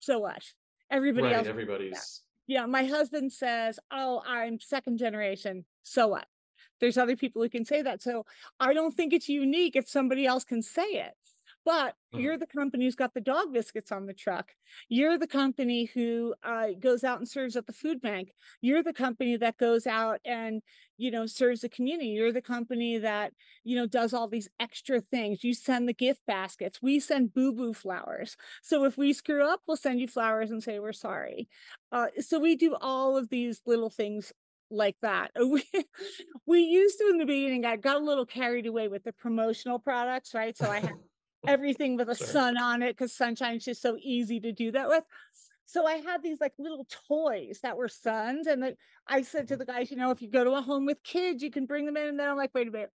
so 0.00 0.18
what? 0.18 0.42
Everybody 0.90 1.28
right, 1.28 1.36
else. 1.36 1.46
Everybody's. 1.46 2.22
Yeah. 2.46 2.66
My 2.66 2.84
husband 2.84 3.32
says, 3.32 3.78
oh, 3.92 4.22
I'm 4.26 4.58
second 4.58 4.98
generation. 4.98 5.64
So 5.82 6.08
what? 6.08 6.26
There's 6.80 6.98
other 6.98 7.14
people 7.14 7.42
who 7.42 7.48
can 7.48 7.64
say 7.64 7.82
that. 7.82 8.02
So 8.02 8.24
I 8.58 8.72
don't 8.72 8.94
think 8.94 9.12
it's 9.12 9.28
unique 9.28 9.76
if 9.76 9.88
somebody 9.88 10.26
else 10.26 10.44
can 10.44 10.62
say 10.62 10.82
it. 10.82 11.12
But 11.64 11.94
Mhm. 12.12 12.22
you're 12.22 12.38
the 12.38 12.46
company 12.46 12.84
who's 12.84 12.94
got 12.96 13.14
the 13.14 13.20
dog 13.20 13.52
biscuits 13.52 13.92
on 13.92 14.06
the 14.06 14.14
truck. 14.14 14.52
You're 14.88 15.18
the 15.18 15.26
company 15.26 15.84
who 15.86 16.34
uh, 16.42 16.68
goes 16.78 17.04
out 17.04 17.18
and 17.18 17.28
serves 17.28 17.56
at 17.56 17.66
the 17.66 17.72
food 17.72 18.00
bank. 18.00 18.32
You're 18.60 18.82
the 18.82 18.92
company 18.92 19.36
that 19.36 19.58
goes 19.58 19.86
out 19.86 20.20
and 20.24 20.62
you 20.96 21.10
know 21.10 21.26
serves 21.26 21.60
the 21.62 21.68
community. 21.68 22.08
You're 22.10 22.32
the 22.32 22.42
company 22.42 22.98
that 22.98 23.32
you 23.64 23.76
know 23.76 23.86
does 23.86 24.12
all 24.14 24.28
these 24.28 24.48
extra 24.58 25.00
things. 25.00 25.44
You 25.44 25.54
send 25.54 25.88
the 25.88 25.94
gift 25.94 26.20
baskets. 26.26 26.80
We 26.82 27.00
send 27.00 27.32
boo 27.34 27.52
boo 27.52 27.72
flowers. 27.74 28.36
So 28.62 28.84
if 28.84 28.96
we 28.98 29.12
screw 29.12 29.42
up, 29.44 29.60
we'll 29.66 29.76
send 29.76 30.00
you 30.00 30.08
flowers 30.08 30.50
and 30.50 30.62
say 30.62 30.78
we're 30.78 30.92
sorry. 30.92 31.48
Uh, 31.92 32.08
so 32.20 32.38
we 32.38 32.56
do 32.56 32.74
all 32.80 33.16
of 33.16 33.28
these 33.30 33.62
little 33.66 33.90
things 33.90 34.32
like 34.70 34.96
that. 35.02 35.32
We 35.40 35.64
we 36.46 36.60
used 36.60 36.98
to 36.98 37.08
in 37.10 37.18
the 37.18 37.26
beginning. 37.26 37.64
I 37.64 37.76
got 37.76 37.96
a 37.96 38.04
little 38.04 38.26
carried 38.26 38.66
away 38.66 38.88
with 38.88 39.04
the 39.04 39.12
promotional 39.12 39.78
products, 39.78 40.34
right? 40.34 40.56
So 40.56 40.70
I 40.70 40.80
had 40.80 40.94
everything 41.46 41.96
with 41.96 42.08
a 42.08 42.14
Sure. 42.14 42.26
sun 42.26 42.56
on 42.58 42.82
it 42.82 42.96
because 42.96 43.12
sunshine's 43.12 43.64
just 43.64 43.82
so 43.82 43.96
easy 44.00 44.40
to 44.40 44.52
do 44.52 44.70
that 44.72 44.88
with. 44.88 45.04
So 45.64 45.86
I 45.86 45.94
had 45.98 46.22
these 46.22 46.40
like 46.40 46.54
little 46.58 46.86
toys 47.08 47.60
that 47.62 47.76
were 47.76 47.88
suns, 47.88 48.46
and 48.46 48.62
the, 48.62 48.76
I 49.06 49.22
said 49.22 49.48
to 49.48 49.54
Mhm. 49.54 49.58
the 49.58 49.64
guys, 49.66 49.90
you 49.90 49.96
know, 49.96 50.10
if 50.10 50.20
you 50.20 50.28
go 50.28 50.42
to 50.44 50.52
a 50.52 50.60
home 50.60 50.84
with 50.86 51.02
kids, 51.02 51.42
you 51.42 51.50
can 51.50 51.66
bring 51.66 51.86
them 51.86 51.96
in. 51.96 52.08
And 52.08 52.18
then 52.20 52.28
I'm 52.28 52.36
like, 52.36 52.50
wait 52.54 52.68
a 52.68 52.70
minute, 52.70 52.92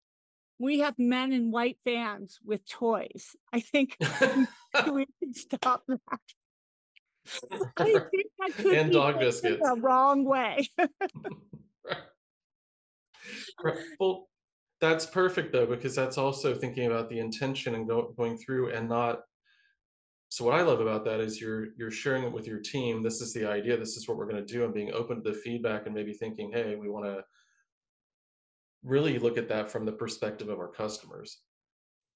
we 0.58 0.80
have 0.80 0.98
men 0.98 1.32
in 1.32 1.50
white 1.50 1.78
vans 1.84 2.38
with 2.44 2.66
toys. 2.66 3.34
I 3.52 3.60
think 3.60 3.96
we 4.00 4.06
can 5.22 5.32
stop 5.32 5.84
that. 5.86 6.20
I 7.78 7.84
think 8.10 8.26
that 8.38 8.54
could 8.56 8.72
And 8.74 8.90
be 8.90 8.94
dog 8.94 9.18
biscuits. 9.18 9.60
the 9.62 9.76
wrong 9.80 10.24
way. 10.24 10.68
Right. 10.78 10.88
Right. 13.62 13.76
Well, 13.98 14.28
that's 14.80 15.06
perfect 15.06 15.52
though, 15.52 15.66
because 15.66 15.94
that's 15.94 16.18
also 16.18 16.54
thinking 16.54 16.86
about 16.86 17.08
the 17.08 17.18
intention 17.18 17.74
and 17.74 17.88
go, 17.88 18.12
going 18.16 18.36
through 18.36 18.70
and 18.72 18.88
not. 18.88 19.20
So 20.28 20.44
what 20.44 20.54
I 20.54 20.62
love 20.62 20.80
about 20.80 21.04
that 21.04 21.20
is 21.20 21.40
you're 21.40 21.68
you're 21.76 21.90
sharing 21.90 22.24
it 22.24 22.32
with 22.32 22.46
your 22.46 22.58
team. 22.58 23.02
This 23.02 23.20
is 23.20 23.32
the 23.32 23.48
idea. 23.48 23.76
This 23.76 23.96
is 23.96 24.08
what 24.08 24.16
we're 24.16 24.28
going 24.28 24.44
to 24.44 24.52
do, 24.52 24.64
and 24.64 24.74
being 24.74 24.92
open 24.92 25.22
to 25.22 25.30
the 25.30 25.38
feedback 25.38 25.86
and 25.86 25.94
maybe 25.94 26.12
thinking, 26.12 26.50
hey, 26.52 26.74
we 26.74 26.88
want 26.88 27.06
to 27.06 27.24
really 28.82 29.18
look 29.18 29.38
at 29.38 29.48
that 29.48 29.70
from 29.70 29.84
the 29.84 29.92
perspective 29.92 30.48
of 30.48 30.58
our 30.58 30.68
customers. 30.68 31.40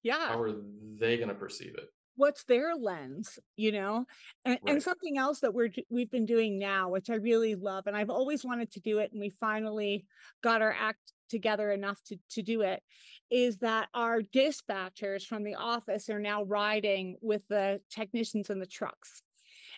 yeah. 0.03 0.29
How 0.29 0.41
are 0.41 0.53
they 0.99 1.17
going 1.17 1.29
to 1.29 1.35
perceive 1.35 1.75
it? 1.77 1.89
what's 2.17 2.45
their 2.45 2.75
lens 2.75 3.39
you 3.57 3.73
know 3.73 4.05
and, 4.45 4.59
and 4.67 4.83
something 4.83 5.17
else 5.17 5.41
that 5.41 5.55
we're 5.55 5.71
we've 5.89 6.11
been 6.11 6.27
doing 6.27 6.59
now 6.59 6.91
which 6.91 7.09
i 7.09 7.15
really 7.15 7.55
love 7.55 7.87
and 7.87 7.97
i've 7.97 8.11
always 8.11 8.45
wanted 8.45 8.71
to 8.71 8.81
do 8.81 8.99
it 8.99 9.11
and 9.13 9.21
we 9.21 9.31
finally 9.31 10.05
got 10.43 10.61
our 10.61 10.77
act 10.79 11.15
together 11.31 11.71
enough 11.71 12.03
to, 12.05 12.19
to 12.31 12.43
do 12.43 12.61
it 12.63 12.83
is 13.31 13.59
that 13.59 13.89
our 13.95 14.21
dispatchers 14.21 15.25
from 15.25 15.45
the 15.45 15.55
office 15.55 16.11
are 16.11 16.21
now 16.21 16.43
riding 16.43 17.17
with 17.23 17.47
the 17.49 17.81
technicians 17.91 18.51
in 18.51 18.59
the 18.59 18.67
trucks 18.67 19.23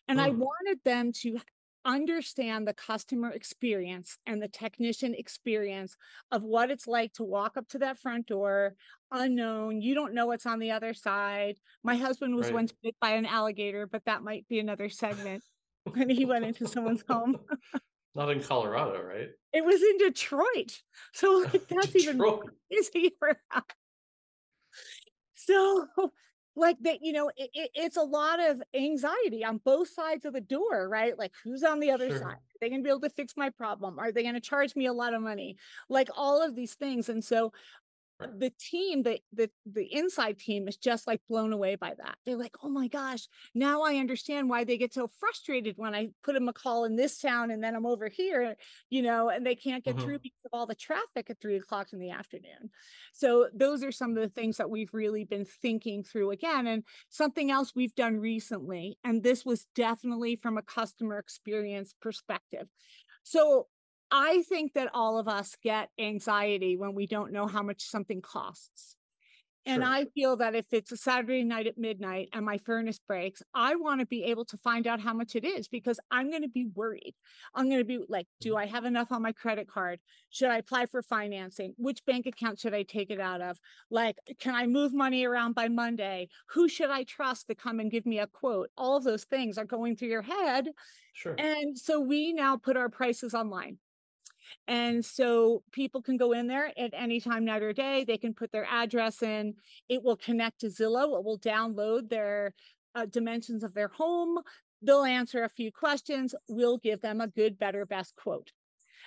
and 0.08 0.20
i 0.20 0.30
Mm. 0.30 0.38
wanted 0.38 0.78
them 0.84 1.12
to 1.12 1.38
understand 1.84 2.66
the 2.66 2.72
customer 2.74 3.30
experience 3.30 4.16
and 4.24 4.40
the 4.40 4.46
technician 4.48 5.14
experience 5.14 5.96
of 6.30 6.44
what 6.44 6.70
it's 6.70 6.86
like 6.86 7.12
to 7.12 7.24
walk 7.24 7.56
up 7.56 7.66
to 7.68 7.78
that 7.78 7.98
front 7.98 8.26
door 8.26 8.74
unknown 9.10 9.80
you 9.82 9.92
don't 9.94 10.14
know 10.14 10.26
what's 10.26 10.46
on 10.46 10.60
the 10.60 10.70
other 10.70 10.94
side 10.94 11.58
my 11.82 11.96
husband 11.96 12.36
was 12.36 12.46
Right. 12.46 12.54
once 12.54 12.72
bit 12.82 12.94
by 13.00 13.10
an 13.10 13.26
alligator, 13.26 13.86
but 13.86 14.04
that 14.04 14.22
might 14.22 14.46
be 14.48 14.60
another 14.60 14.88
segment 14.88 15.42
when 15.94 16.08
he 16.08 16.24
went 16.24 16.44
into 16.44 16.66
someone's 16.68 17.02
home. 17.08 17.36
Not 18.14 18.30
in 18.30 18.42
Colorado, 18.42 19.02
right? 19.02 19.28
It 19.52 19.64
was 19.64 19.82
in 19.82 19.98
Detroit. 19.98 20.82
So 21.14 21.44
like, 21.52 21.68
that's 21.68 21.96
even 21.96 22.20
easier. 22.70 23.10
so 25.34 25.86
like 26.54 26.76
that, 26.82 26.98
you 27.02 27.12
know, 27.12 27.30
it, 27.36 27.50
it- 27.54 27.70
it's 27.74 27.96
a 27.96 28.02
lot 28.02 28.38
of 28.40 28.62
anxiety 28.74 29.44
on 29.44 29.58
both 29.58 29.88
sides 29.88 30.24
of 30.26 30.32
the 30.34 30.40
door, 30.40 30.88
right? 30.88 31.18
Like 31.18 31.32
who's 31.42 31.62
on 31.64 31.80
the 31.80 31.90
other 31.90 32.08
Sure. 32.10 32.18
side? 32.18 32.26
Are 32.34 32.58
they 32.60 32.68
gonna 32.70 32.82
be 32.82 32.90
able 32.90 33.00
to 33.00 33.10
fix 33.10 33.34
my 33.36 33.50
problem? 33.50 33.98
Are 33.98 34.12
they 34.12 34.22
gonna 34.22 34.40
charge 34.40 34.76
me 34.76 34.86
a 34.86 34.92
lot 34.92 35.14
of 35.14 35.22
money? 35.22 35.56
Like 35.88 36.08
all 36.16 36.42
of 36.42 36.54
these 36.54 36.74
things. 36.74 37.08
And 37.08 37.24
so. 37.24 37.52
The 38.38 38.50
team 38.58 39.02
the 39.02 39.20
the 39.32 39.50
the 39.66 39.84
inside 39.92 40.38
team 40.38 40.68
is 40.68 40.76
just 40.76 41.06
like 41.06 41.20
blown 41.28 41.52
away 41.52 41.74
by 41.76 41.94
that. 41.98 42.16
They're 42.24 42.36
like 42.36 42.56
oh 42.62 42.68
my 42.68 42.88
gosh 42.88 43.28
now 43.54 43.82
i 43.82 43.96
understand 43.96 44.48
why 44.48 44.64
they 44.64 44.76
get 44.78 44.92
so 44.94 45.08
frustrated 45.20 45.76
when 45.78 45.94
i 45.94 46.08
put 46.22 46.34
them 46.34 46.48
a 46.48 46.52
call 46.52 46.84
in 46.84 46.96
this 46.96 47.18
town 47.20 47.50
and 47.50 47.62
then 47.62 47.74
i'm 47.74 47.86
over 47.86 48.08
here 48.08 48.56
you 48.90 49.02
know 49.02 49.28
and 49.28 49.46
they 49.46 49.54
can't 49.54 49.84
get 49.84 49.98
through 49.98 50.18
Mhm. 50.18 50.22
because 50.22 50.44
of 50.44 50.50
all 50.52 50.66
the 50.66 50.74
traffic 50.74 51.28
at 51.30 51.40
three 51.40 51.56
o'clock 51.56 51.92
in 51.92 51.98
the 51.98 52.10
afternoon. 52.10 52.70
So 53.12 53.48
those 53.54 53.82
are 53.82 53.92
some 53.92 54.10
of 54.16 54.22
the 54.22 54.28
things 54.28 54.56
that 54.56 54.70
we've 54.70 54.92
really 54.94 55.24
been 55.24 55.44
thinking 55.44 56.02
through 56.04 56.30
again 56.30 56.66
and 56.66 56.84
something 57.08 57.50
else 57.50 57.74
we've 57.74 57.94
done 57.94 58.18
recently 58.18 58.98
and 59.04 59.22
this 59.22 59.44
was 59.44 59.66
definitely 59.74 60.36
from 60.36 60.58
a 60.58 60.62
customer 60.62 61.18
experience 61.18 61.94
perspective. 62.00 62.68
So 63.22 63.68
I 64.12 64.42
think 64.44 64.74
that 64.74 64.90
all 64.94 65.18
of 65.18 65.28
us 65.28 65.56
get 65.62 65.90
anxiety 65.98 66.76
when 66.76 66.94
we 66.94 67.08
don't 67.08 67.32
know 67.32 67.48
how 67.48 67.62
much 67.64 67.82
something 67.84 68.22
costs. 68.22 68.96
And 69.64 69.84
Sure. 69.84 69.84
I 69.84 70.06
feel 70.06 70.36
that 70.38 70.56
if 70.56 70.72
it's 70.72 70.90
a 70.92 70.96
Saturday 70.96 71.44
night 71.44 71.68
at 71.68 71.78
midnight 71.78 72.28
and 72.32 72.44
my 72.44 72.58
furnace 72.58 72.98
breaks, 72.98 73.44
I 73.54 73.76
want 73.76 74.00
to 74.00 74.06
be 74.06 74.24
able 74.24 74.44
to 74.46 74.56
find 74.58 74.88
out 74.88 75.00
how 75.00 75.14
much 75.14 75.36
it 75.36 75.44
is 75.44 75.68
because 75.68 76.00
I'm 76.10 76.30
going 76.30 76.42
to 76.42 76.48
be 76.48 76.66
worried. 76.66 77.14
I'm 77.54 77.66
going 77.68 77.78
to 77.80 77.84
be 77.84 78.04
like, 78.08 78.26
do 78.40 78.54
Mhm. 78.54 78.56
I 78.56 78.66
have 78.66 78.84
enough 78.84 79.12
on 79.12 79.22
my 79.22 79.32
credit 79.32 79.68
card? 79.68 80.00
Should 80.30 80.50
I 80.50 80.58
apply 80.58 80.86
for 80.86 81.00
financing? 81.00 81.74
Which 81.78 82.04
bank 82.04 82.26
account 82.26 82.58
should 82.58 82.74
I 82.74 82.82
take 82.82 83.10
it 83.10 83.20
out 83.20 83.40
of? 83.40 83.60
Like, 83.88 84.18
can 84.40 84.56
I 84.56 84.66
move 84.66 84.92
money 84.92 85.24
around 85.24 85.54
by 85.54 85.68
Monday? 85.68 86.28
Who 86.50 86.68
should 86.68 86.90
I 86.90 87.04
trust 87.04 87.46
to 87.48 87.54
come 87.54 87.78
and 87.80 87.90
give 87.90 88.06
me 88.06 88.18
a 88.18 88.26
quote? 88.26 88.70
All 88.76 88.96
of 88.96 89.04
those 89.04 89.24
things 89.24 89.58
are 89.58 89.64
going 89.64 89.96
through 89.96 90.08
your 90.08 90.22
head. 90.22 90.70
Sure. 91.12 91.34
And 91.38 91.78
so 91.78 92.00
we 92.00 92.32
now 92.32 92.56
put 92.56 92.76
our 92.76 92.88
prices 92.88 93.34
online. 93.34 93.78
And 94.68 95.04
so 95.04 95.62
people 95.72 96.02
can 96.02 96.16
go 96.16 96.32
in 96.32 96.46
there 96.46 96.72
at 96.78 96.90
any 96.94 97.20
time, 97.20 97.44
night 97.44 97.62
or 97.62 97.72
day. 97.72 98.04
They 98.04 98.18
can 98.18 98.34
put 98.34 98.52
their 98.52 98.66
address 98.66 99.22
in. 99.22 99.54
It 99.88 100.02
will 100.02 100.16
connect 100.16 100.60
to 100.60 100.66
Zillow. 100.66 101.16
It 101.18 101.24
will 101.24 101.38
download 101.38 102.08
their 102.08 102.54
uh, 102.94 103.06
dimensions 103.06 103.64
of 103.64 103.74
their 103.74 103.88
home. 103.88 104.38
They'll 104.82 105.04
answer 105.04 105.44
a 105.44 105.48
few 105.48 105.70
questions. 105.72 106.34
We'll 106.48 106.78
give 106.78 107.00
them 107.00 107.20
a 107.20 107.28
good, 107.28 107.58
better, 107.58 107.86
best 107.86 108.16
quote. 108.16 108.52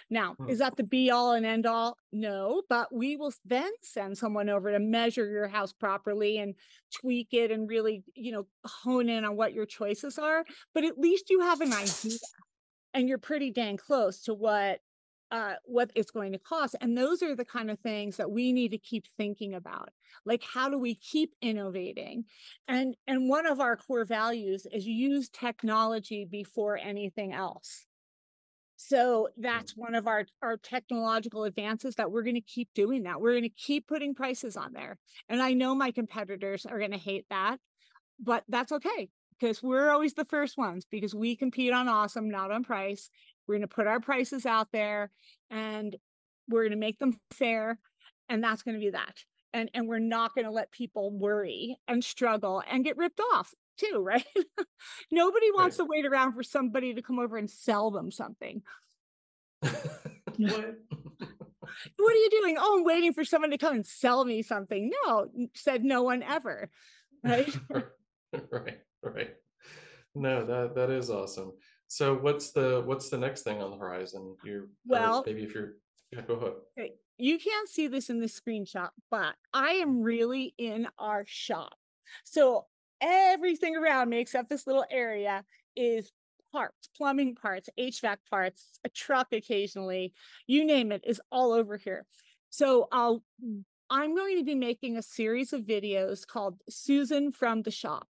Now, 0.09 0.35
Hmm. 0.35 0.49
is 0.49 0.59
that 0.59 0.75
the 0.77 0.83
be 0.83 1.09
all 1.09 1.31
and 1.33 1.45
end 1.45 1.65
all? 1.65 1.97
No, 2.11 2.63
but 2.69 2.93
we 2.93 3.15
will 3.15 3.33
then 3.43 3.71
send 3.81 4.17
someone 4.17 4.49
over 4.49 4.71
to 4.71 4.79
measure 4.79 5.27
your 5.29 5.47
house 5.47 5.73
properly 5.73 6.37
and 6.37 6.55
tweak 6.93 7.29
it 7.33 7.49
and 7.49 7.67
really, 7.67 8.03
you 8.13 8.31
know, 8.31 8.47
hone 8.65 9.09
in 9.09 9.25
on 9.25 9.35
what 9.35 9.53
your 9.53 9.65
choices 9.65 10.19
are. 10.19 10.45
But 10.73 10.83
at 10.83 10.97
least 10.99 11.29
you 11.29 11.41
have 11.41 11.61
an 11.61 11.73
idea 11.73 12.17
and 12.93 13.09
you're 13.09 13.17
pretty 13.17 13.51
dang 13.51 13.77
close 13.77 14.21
to 14.23 14.33
what 14.33 14.79
uh 15.31 15.53
what 15.65 15.91
it's 15.95 16.11
going 16.11 16.31
to 16.31 16.39
cost 16.39 16.75
and 16.81 16.97
those 16.97 17.23
are 17.23 17.35
the 17.35 17.45
kind 17.45 17.71
of 17.71 17.79
things 17.79 18.17
that 18.17 18.31
we 18.31 18.51
need 18.51 18.71
to 18.71 18.77
keep 18.77 19.05
thinking 19.17 19.53
about 19.53 19.89
like 20.25 20.43
how 20.43 20.69
do 20.69 20.77
we 20.77 20.95
keep 20.95 21.33
innovating? 21.41 22.25
And 22.67 22.95
and 23.07 23.29
one 23.29 23.45
of 23.45 23.59
our 23.59 23.75
core 23.75 24.05
values 24.05 24.65
is 24.71 24.85
use 24.85 25.29
technology 25.29 26.25
before 26.25 26.77
anything 26.77 27.33
else. 27.33 27.85
So 28.77 29.29
that's 29.37 29.75
one 29.75 29.95
of 29.95 30.07
our 30.07 30.25
our 30.41 30.57
technological 30.57 31.43
advances 31.43 31.95
that 31.95 32.11
we're 32.11 32.23
going 32.23 32.35
to 32.35 32.41
keep 32.41 32.69
doing 32.73 33.03
that. 33.03 33.21
We're 33.21 33.33
going 33.33 33.43
to 33.43 33.49
keep 33.49 33.87
putting 33.87 34.15
prices 34.15 34.57
on 34.57 34.73
there. 34.73 34.97
And 35.29 35.41
i 35.41 35.53
know 35.53 35.75
my 35.75 35.91
competitors 35.91 36.65
are 36.65 36.79
going 36.79 36.91
to 36.91 36.97
hate 36.97 37.25
that 37.29 37.59
but 38.19 38.43
that's 38.47 38.71
okay 38.71 39.09
because 39.39 39.61
we're 39.61 39.89
always 39.89 40.13
the 40.13 40.25
first 40.25 40.57
ones 40.57 40.85
because 40.89 41.13
we 41.15 41.35
compete 41.35 41.73
on 41.73 41.87
awesome 41.87 42.29
not 42.29 42.51
on 42.51 42.63
price. 42.63 43.09
We're 43.47 43.55
going 43.55 43.67
to 43.67 43.75
put 43.75 43.87
our 43.87 43.99
prices 43.99 44.45
out 44.45 44.69
there 44.71 45.11
and 45.51 45.95
we're 46.49 46.63
going 46.63 46.71
to 46.71 46.77
make 46.77 46.99
them 46.99 47.19
fair 47.31 47.79
and 48.29 48.43
that's 48.43 48.63
going 48.63 48.75
to 48.75 48.79
be 48.83 48.91
that. 48.91 49.23
And 49.53 49.69
and 49.73 49.87
we're 49.87 49.99
not 49.99 50.35
going 50.35 50.45
to 50.45 50.51
let 50.51 50.71
people 50.71 51.11
worry 51.11 51.77
and 51.87 52.03
struggle 52.03 52.61
and 52.69 52.83
get 52.83 52.97
ripped 52.97 53.21
off 53.33 53.53
too 53.77 54.01
right? 54.05 54.25
Nobody 55.11 55.51
wants 55.51 55.77
Right. 55.79 55.85
to 55.85 55.89
wait 55.89 56.05
around 56.05 56.33
for 56.33 56.43
somebody 56.43 56.93
to 56.93 57.01
come 57.01 57.19
over 57.19 57.37
and 57.37 57.49
sell 57.49 57.91
them 57.91 58.11
something. 58.11 58.61
What? 59.61 60.75
what 61.97 62.13
are 62.13 62.17
you 62.17 62.29
doing? 62.31 62.57
Oh 62.59 62.77
i'm 62.77 62.83
waiting 62.83 63.13
for 63.13 63.23
someone 63.25 63.51
to 63.51 63.57
come 63.57 63.73
and 63.75 63.85
sell 63.85 64.25
me 64.25 64.41
something. 64.41 64.91
No 65.05 65.27
said 65.55 65.83
no 65.83 66.03
one 66.03 66.23
ever 66.23 66.69
right. 67.23 67.53
Right, 68.51 68.79
right. 69.15 69.35
No, 70.13 70.45
that 70.45 70.75
that 70.75 70.89
is 70.89 71.09
awesome. 71.09 71.53
So 71.87 72.15
what's 72.15 72.51
the 72.51 72.81
what's 72.85 73.09
the 73.09 73.17
next 73.17 73.43
thing 73.43 73.61
on 73.61 73.71
the 73.71 73.77
horizon? 73.77 74.35
You 74.43 74.69
Well- 74.85 75.23
maybe 75.25 75.43
if 75.43 75.53
you're 75.53 75.73
yeah, 76.11 76.21
go 76.21 76.35
ahead. 76.35 76.53
Okay, 76.77 76.93
you 77.17 77.39
can't 77.39 77.69
see 77.69 77.87
this 77.87 78.09
in 78.09 78.19
the 78.19 78.27
screenshot, 78.27 78.89
but 79.11 79.35
I 79.53 79.71
am 79.73 79.95
mm-hmm. 79.95 80.03
really 80.03 80.53
in 80.57 80.87
our 80.97 81.25
shop. 81.27 81.75
So 82.23 82.67
everything 83.01 83.75
around 83.75 84.09
me 84.09 84.19
except 84.19 84.49
this 84.49 84.67
little 84.67 84.85
area 84.89 85.43
is 85.75 86.11
parts, 86.51 86.87
plumbing 86.95 87.35
parts, 87.35 87.69
HVAC 87.77 88.17
parts, 88.29 88.79
a 88.85 88.89
truck 88.89 89.27
occasionally, 89.33 90.13
you 90.47 90.65
name 90.65 90.91
it 90.91 91.03
is 91.05 91.19
all 91.31 91.51
over 91.51 91.77
here. 91.77 92.05
So 92.49 92.87
I'll 92.91 93.23
I'm 93.89 94.15
going 94.15 94.37
to 94.37 94.43
be 94.43 94.55
making 94.55 94.97
a 94.97 95.01
series 95.01 95.53
of 95.53 95.61
videos 95.61 96.25
called 96.25 96.61
Susan 96.69 97.31
from 97.31 97.61
the 97.61 97.71
Shop. 97.71 98.07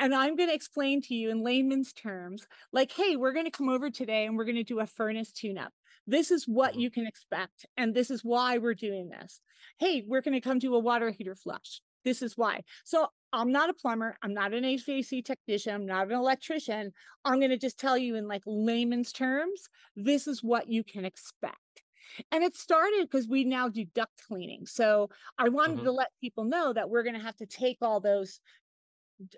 And 0.00 0.14
I'm 0.14 0.34
going 0.34 0.48
to 0.48 0.54
explain 0.54 1.02
to 1.02 1.14
you 1.14 1.30
in 1.30 1.44
layman's 1.44 1.92
terms, 1.92 2.48
like, 2.72 2.90
hey, 2.90 3.16
we're 3.16 3.34
going 3.34 3.44
to 3.44 3.52
come 3.52 3.68
over 3.68 3.90
today 3.90 4.26
and 4.26 4.36
we're 4.36 4.46
going 4.46 4.56
to 4.56 4.64
do 4.64 4.80
a 4.80 4.86
furnace 4.86 5.32
tune 5.32 5.58
up. 5.58 5.74
This 6.08 6.32
is 6.32 6.48
what 6.48 6.74
Mhm. 6.74 6.80
you 6.80 6.90
can 6.90 7.06
expect. 7.06 7.66
And 7.76 7.94
this 7.94 8.10
is 8.10 8.24
why 8.24 8.58
we're 8.58 8.74
doing 8.74 9.10
this. 9.10 9.42
Hey, 9.78 10.02
we're 10.06 10.22
going 10.22 10.34
to 10.34 10.40
come 10.40 10.58
do 10.58 10.74
a 10.74 10.80
water 10.80 11.10
heater 11.10 11.36
flush. 11.36 11.82
This 12.04 12.22
is 12.22 12.36
why. 12.36 12.64
So 12.84 13.08
I'm 13.32 13.52
not 13.52 13.70
a 13.70 13.74
plumber. 13.74 14.16
I'm 14.22 14.34
not 14.34 14.54
an 14.54 14.64
HVAC 14.64 15.22
technician. 15.22 15.74
I'm 15.74 15.86
not 15.86 16.06
an 16.06 16.14
electrician. 16.14 16.94
I'm 17.24 17.38
going 17.38 17.50
to 17.50 17.58
just 17.58 17.78
tell 17.78 17.98
you 17.98 18.16
in 18.16 18.26
like 18.26 18.42
layman's 18.46 19.12
terms, 19.12 19.68
this 19.94 20.26
is 20.26 20.42
what 20.42 20.68
you 20.68 20.82
can 20.82 21.04
expect. 21.04 21.82
And 22.32 22.42
it 22.42 22.56
started 22.56 23.02
because 23.02 23.28
we 23.28 23.44
now 23.44 23.68
do 23.68 23.84
duct 23.84 24.22
cleaning. 24.26 24.66
So 24.66 25.10
I 25.38 25.50
wanted 25.50 25.76
Mhm. 25.76 25.84
to 25.84 25.92
let 25.92 26.10
people 26.20 26.44
know 26.44 26.72
that 26.72 26.90
we're 26.90 27.04
going 27.04 27.14
to 27.16 27.22
have 27.22 27.36
to 27.36 27.46
take 27.46 27.78
all 27.82 28.00
those 28.00 28.40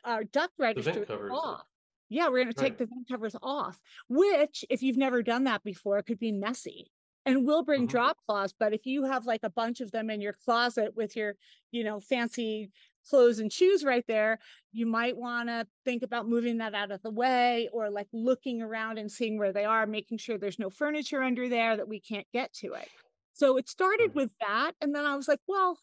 uh, 0.05 0.25
duct 0.33 0.55
registers 0.59 1.07
covers, 1.07 1.33
uh, 1.33 1.37
off. 1.37 1.67
Yeah, 2.09 2.29
we're 2.29 2.43
going 2.45 2.49
to 2.49 2.55
take 2.55 2.73
Right. 2.73 2.79
the 2.79 2.87
vent 2.87 3.09
covers 3.09 3.37
off, 3.43 3.81
which, 4.09 4.65
if 4.71 4.83
you've 4.83 4.97
never 4.99 5.23
done 5.23 5.45
that 5.45 5.63
before, 5.65 6.03
could 6.03 6.19
be 6.19 6.33
messy 6.33 6.93
and 7.25 7.47
we'll 7.47 7.63
bring 7.65 7.87
Mhm. 7.87 7.91
drop 7.91 8.19
cloths. 8.27 8.53
But 8.59 8.75
if 8.75 8.85
you 8.85 9.05
have 9.05 9.25
like 9.27 9.41
a 9.45 9.51
bunch 9.51 9.81
of 9.81 9.93
them 9.93 10.11
in 10.11 10.21
your 10.21 10.33
closet 10.35 10.95
with 10.97 11.17
your, 11.17 11.37
you 11.71 11.85
know, 11.85 12.01
fancy 12.01 12.71
clothes 13.09 13.39
and 13.39 13.53
shoes 13.53 13.85
right 13.85 14.05
there, 14.09 14.39
you 14.73 14.87
might 14.87 15.17
want 15.17 15.49
to 15.49 15.67
think 15.85 16.03
about 16.03 16.29
moving 16.29 16.59
that 16.59 16.75
out 16.75 16.91
of 16.91 17.01
the 17.03 17.11
way 17.11 17.69
or 17.73 17.91
like 17.91 18.09
looking 18.13 18.61
around 18.61 18.99
and 18.99 19.11
seeing 19.11 19.39
where 19.39 19.53
they 19.53 19.65
are, 19.65 19.87
making 19.87 20.19
sure 20.19 20.37
there's 20.39 20.59
no 20.59 20.71
furniture 20.71 21.23
under 21.23 21.49
there 21.49 21.77
that 21.77 21.89
we 21.89 22.01
can't 22.01 22.27
get 22.33 22.53
to 22.55 22.75
it. 22.75 22.91
So 23.33 23.57
it 23.57 23.69
started 23.69 24.15
with 24.15 24.33
that. 24.41 24.73
And 24.81 24.95
then 24.95 25.07
I 25.07 25.17
was 25.17 25.29
like, 25.29 25.41
well, 25.47 25.79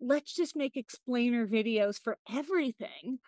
let's 0.00 0.34
just 0.34 0.56
make 0.56 0.76
explainer 0.76 1.46
videos 1.46 2.00
for 2.00 2.18
everything 2.30 3.18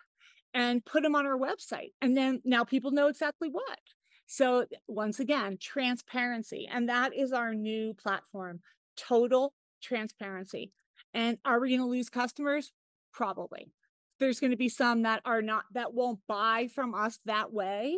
and 0.53 0.85
put 0.85 1.03
them 1.03 1.15
on 1.15 1.25
our 1.25 1.37
website. 1.37 1.91
And 2.01 2.15
then 2.15 2.41
now 2.43 2.63
people 2.63 2.91
know 2.91 3.07
exactly 3.07 3.49
what. 3.49 3.79
So 4.25 4.65
once 4.87 5.19
again, 5.19 5.57
transparency. 5.61 6.67
And 6.71 6.89
that 6.89 7.15
is 7.15 7.31
our 7.31 7.53
new 7.53 7.93
platform, 7.93 8.59
total 8.97 9.53
transparency. 9.81 10.73
And 11.13 11.37
are 11.45 11.59
we 11.59 11.69
going 11.69 11.81
to 11.81 11.87
lose 11.87 12.09
customers? 12.09 12.73
Probably. 13.13 13.71
There's 14.19 14.39
going 14.39 14.51
to 14.51 14.57
be 14.57 14.69
some 14.69 15.03
that 15.03 15.21
are 15.25 15.41
not, 15.41 15.65
that 15.73 15.93
won't 15.93 16.19
buy 16.27 16.67
from 16.73 16.93
us 16.93 17.19
that 17.25 17.53
way. 17.53 17.97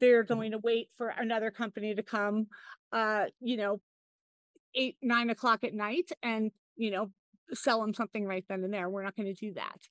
They're 0.00 0.22
going 0.22 0.52
to 0.52 0.58
wait 0.58 0.88
for 0.96 1.08
another 1.08 1.50
company 1.50 1.94
to 1.94 2.02
come, 2.02 2.46
uh, 2.92 3.26
you 3.40 3.56
know, 3.56 3.80
eight, 4.74 4.96
nine 5.02 5.28
o'clock 5.28 5.64
at 5.64 5.74
night 5.74 6.12
and, 6.22 6.52
you 6.76 6.90
know, 6.90 7.10
sell 7.52 7.80
them 7.80 7.92
something 7.92 8.24
right 8.24 8.44
then 8.48 8.62
and 8.62 8.72
there. 8.72 8.88
We're 8.88 9.02
not 9.02 9.16
going 9.16 9.34
to 9.34 9.34
do 9.34 9.54
that. 9.54 9.88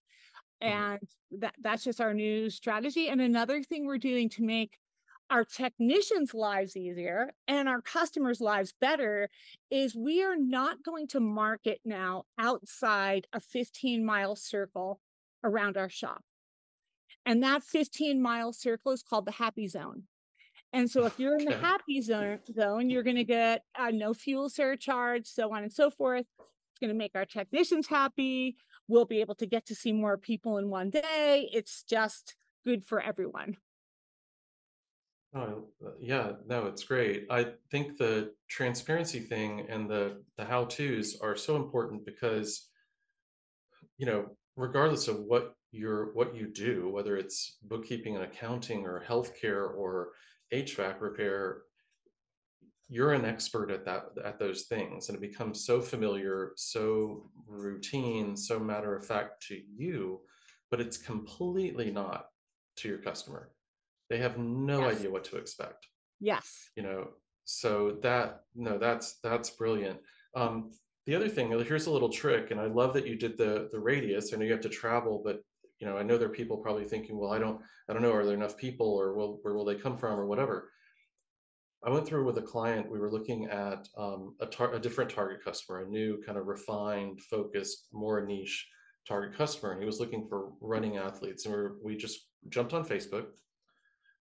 Mhm. 0.66 0.88
And 0.92 1.00
that 1.32 1.56
that's 1.60 1.84
just 1.84 2.02
our 2.02 2.14
new 2.14 2.50
strategy. 2.50 3.10
And 3.10 3.22
another 3.22 3.64
thing 3.64 3.86
we're 3.86 3.98
doing 3.98 4.30
to 4.30 4.44
make 4.44 4.78
our 5.30 5.44
technicians' 5.46 6.34
lives 6.34 6.78
easier 6.78 7.34
and 7.48 7.68
our 7.70 7.82
customers' 7.82 8.42
lives 8.42 8.74
better 8.80 9.30
is 9.70 9.96
we 9.96 10.24
are 10.24 10.38
not 10.38 10.84
going 10.84 11.08
to 11.10 11.20
market 11.20 11.82
now 11.86 12.26
outside 12.40 13.28
a 13.34 13.40
15 13.42 14.06
mile 14.06 14.36
circle 14.36 15.02
around 15.44 15.78
our 15.78 15.90
shop. 15.90 16.24
And 17.26 17.44
that 17.44 17.64
15 17.64 18.22
mile 18.22 18.54
circle 18.54 18.92
is 18.92 19.04
called 19.04 19.26
the 19.26 19.32
happy 19.34 19.68
zone. 19.68 20.04
And 20.74 20.90
so 20.92 21.06
if 21.06 21.20
you're 21.20 21.38
in 21.38 21.46
the 21.46 21.52
Okay. 21.52 21.62
happy 21.62 22.02
zone, 22.02 22.40
zone, 22.54 22.90
you're 22.90 23.04
going 23.04 23.18
to 23.18 23.24
get 23.26 23.64
a 23.78 23.92
no 23.92 24.14
fuel 24.14 24.50
surcharge, 24.50 25.28
so 25.28 25.54
on 25.54 25.64
and 25.64 25.74
so 25.74 25.90
forth. 25.92 26.26
It's 26.40 26.80
going 26.82 26.90
to 26.90 26.98
make 26.98 27.16
our 27.16 27.26
technicians 27.26 27.88
happy. 27.88 28.58
We'll 28.88 29.06
be 29.06 29.22
able 29.22 29.36
to 29.36 29.46
get 29.46 29.66
to 29.68 29.76
see 29.76 29.92
more 29.92 30.18
people 30.18 30.58
in 30.58 30.70
one 30.70 30.90
day. 30.90 31.50
It's 31.54 31.84
just 31.84 32.36
good 32.64 32.86
for 32.86 33.02
everyone. 33.02 33.58
Uh, 35.36 35.56
yeah, 36.00 36.32
no, 36.48 36.68
it's 36.68 36.84
great. 36.84 37.28
I 37.30 37.48
think 37.70 37.98
the 37.98 38.34
transparency 38.50 39.20
thing 39.20 39.68
and 39.70 39.90
the 39.90 40.24
the 40.38 40.46
how-tos 40.46 41.18
are 41.22 41.36
so 41.36 41.58
important 41.58 42.06
because, 42.06 42.70
you 43.98 44.06
know, 44.06 44.38
regardless 44.56 45.08
of 45.08 45.20
what 45.20 45.54
you're 45.72 46.14
what 46.14 46.36
you 46.36 46.48
do, 46.48 46.90
whether 46.90 47.18
it's 47.18 47.58
bookkeeping 47.64 48.16
and 48.16 48.24
accounting 48.24 48.86
or 48.86 49.04
healthcare 49.08 49.70
or 49.76 50.10
HVAC 50.54 51.02
repair, 51.02 51.64
you're 52.90 53.14
an 53.14 53.26
expert 53.26 53.72
at 53.72 53.86
that 53.86 54.18
at 54.24 54.40
those 54.40 54.64
things, 54.64 55.10
and 55.10 55.18
it 55.18 55.22
becomes 55.22 55.66
so 55.66 55.82
familiar, 55.82 56.54
so 56.56 57.32
routine, 57.48 58.36
so 58.38 58.60
matter 58.60 58.96
of 58.96 59.06
fact 59.06 59.44
to 59.48 59.56
you, 59.56 60.22
but 60.72 60.80
it's 60.82 60.98
completely 60.98 61.92
not 61.92 62.30
to 62.78 62.88
your 62.90 63.00
customer. 63.00 63.54
They 64.10 64.20
have 64.20 64.38
no 64.38 64.80
Yes. 64.80 64.88
idea 64.88 65.12
what 65.12 65.26
to 65.26 65.38
expect 65.38 65.88
Yes. 66.20 66.72
you 66.76 66.84
know 66.84 67.14
so 67.46 67.94
that 68.02 68.42
no 68.56 68.78
that's 68.78 69.20
that's 69.22 69.50
brilliant 69.52 70.00
um 70.36 70.70
the 71.06 71.16
other 71.16 71.30
thing 71.30 71.50
here's 71.50 71.88
a 71.88 71.92
little 71.92 72.10
trick 72.10 72.52
and 72.52 72.60
i 72.60 72.66
love 72.66 72.94
that 72.94 73.08
you 73.08 73.16
did 73.16 73.38
the 73.38 73.70
the 73.72 73.80
radius 73.80 74.34
i 74.34 74.38
know 74.38 74.46
you 74.46 74.52
have 74.52 74.62
to 74.62 74.70
travel 74.70 75.22
but 75.24 75.42
you 75.80 75.88
know 75.88 75.98
i 75.98 76.04
know 76.04 76.18
there 76.18 76.28
are 76.28 76.34
people 76.34 76.58
probably 76.58 76.84
thinking 76.86 77.18
well 77.18 77.32
i 77.32 77.40
don't 77.40 77.62
i 77.90 77.94
don't 77.94 78.02
know 78.02 78.12
are 78.14 78.26
there 78.26 78.34
enough 78.34 78.58
people 78.58 78.88
or 78.88 79.14
will 79.14 79.40
where 79.44 79.54
will 79.54 79.66
they 79.66 79.76
come 79.76 79.98
from 79.98 80.20
or 80.20 80.26
whatever 80.26 80.70
i 81.86 81.90
went 81.90 82.08
through 82.08 82.26
with 82.26 82.38
a 82.38 82.42
client 82.42 82.90
we 82.92 83.00
were 83.00 83.12
looking 83.12 83.46
at 83.46 83.88
um, 83.98 84.36
a, 84.42 84.46
tar- 84.46 84.74
a 84.74 84.80
different 84.80 85.10
target 85.10 85.44
customer 85.44 85.82
a 85.82 85.88
new 85.88 86.22
kind 86.26 86.38
of 86.38 86.48
refined 86.48 87.22
focused 87.22 87.88
more 87.94 88.26
niche 88.26 88.68
target 89.08 89.38
customer 89.38 89.72
and 89.72 89.82
he 89.82 89.86
was 89.86 90.00
looking 90.00 90.28
for 90.28 90.52
running 90.62 90.98
athletes 90.98 91.46
and 91.46 91.56
we, 91.56 91.62
were, 91.62 91.78
we 91.84 91.96
just 91.96 92.28
jumped 92.50 92.74
on 92.74 92.86
facebook 92.86 93.28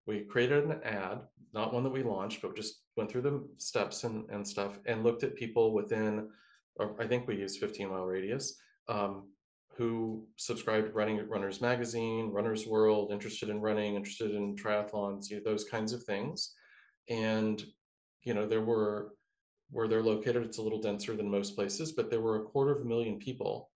we 0.09 0.21
created 0.21 0.63
an 0.63 0.81
ad, 0.83 1.19
not 1.53 1.71
one 1.71 1.83
that 1.83 1.91
we 1.91 2.01
launched, 2.01 2.41
but 2.41 2.55
just 2.55 2.81
went 2.97 3.11
through 3.11 3.21
the 3.21 3.47
steps 3.57 4.03
and, 4.03 4.27
and 4.31 4.45
stuff 4.45 4.79
and 4.87 5.03
looked 5.03 5.23
at 5.23 5.35
people 5.35 5.71
within, 5.71 6.29
I 6.99 7.05
think 7.05 7.27
we 7.27 7.37
used 7.37 7.59
15 7.59 7.89
mile 7.89 8.05
radius, 8.05 8.59
um, 8.87 9.27
who 9.77 10.25
subscribed 10.35 10.87
to 10.87 10.93
Running 10.93 11.25
Runners 11.29 11.61
Magazine, 11.61 12.31
Runner's 12.31 12.65
World, 12.65 13.11
interested 13.11 13.49
in 13.49 13.61
running, 13.61 13.95
interested 13.95 14.31
in 14.31 14.55
triathlons, 14.55 15.29
you 15.29 15.37
know, 15.37 15.43
those 15.45 15.63
kinds 15.63 15.93
of 15.93 16.03
things. 16.03 16.55
And, 17.09 17.63
you 18.23 18.33
know, 18.33 18.45
there 18.47 18.61
were, 18.61 19.13
where 19.71 19.87
they're 19.87 20.03
located, 20.03 20.43
it's 20.43 20.57
a 20.57 20.61
little 20.61 20.81
denser 20.81 21.15
than 21.15 21.29
most 21.29 21.55
places, 21.55 21.91
but 21.91 22.09
there 22.09 22.21
were 22.21 22.37
a 22.37 22.43
quarter 22.45 22.71
of 22.71 22.81
a 22.81 22.85
million 22.85 23.19
people 23.19 23.69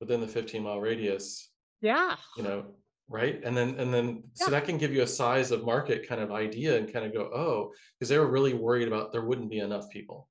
within 0.00 0.20
the 0.20 0.28
15 0.28 0.62
mile 0.62 0.80
radius 0.80 1.50
Yeah. 1.80 2.16
you 2.36 2.42
know 2.42 2.74
right? 3.08 3.40
And 3.44 3.54
then 3.54 3.74
and 3.78 3.92
then 3.92 4.24
so 4.32 4.50
that 4.50 4.64
can 4.64 4.78
give 4.78 4.92
you 4.94 5.02
a 5.02 5.06
size 5.06 5.50
of 5.50 5.64
market 5.64 6.08
kind 6.08 6.22
of 6.22 6.32
idea 6.32 6.78
and 6.78 6.90
kind 6.90 7.04
of 7.04 7.12
go 7.12 7.30
oh 7.34 7.72
because 7.98 8.08
they 8.08 8.18
were 8.18 8.30
really 8.30 8.54
worried 8.54 8.88
about 8.88 9.12
there 9.12 9.24
wouldn't 9.24 9.50
be 9.50 9.58
enough 9.58 9.90
people. 9.90 10.28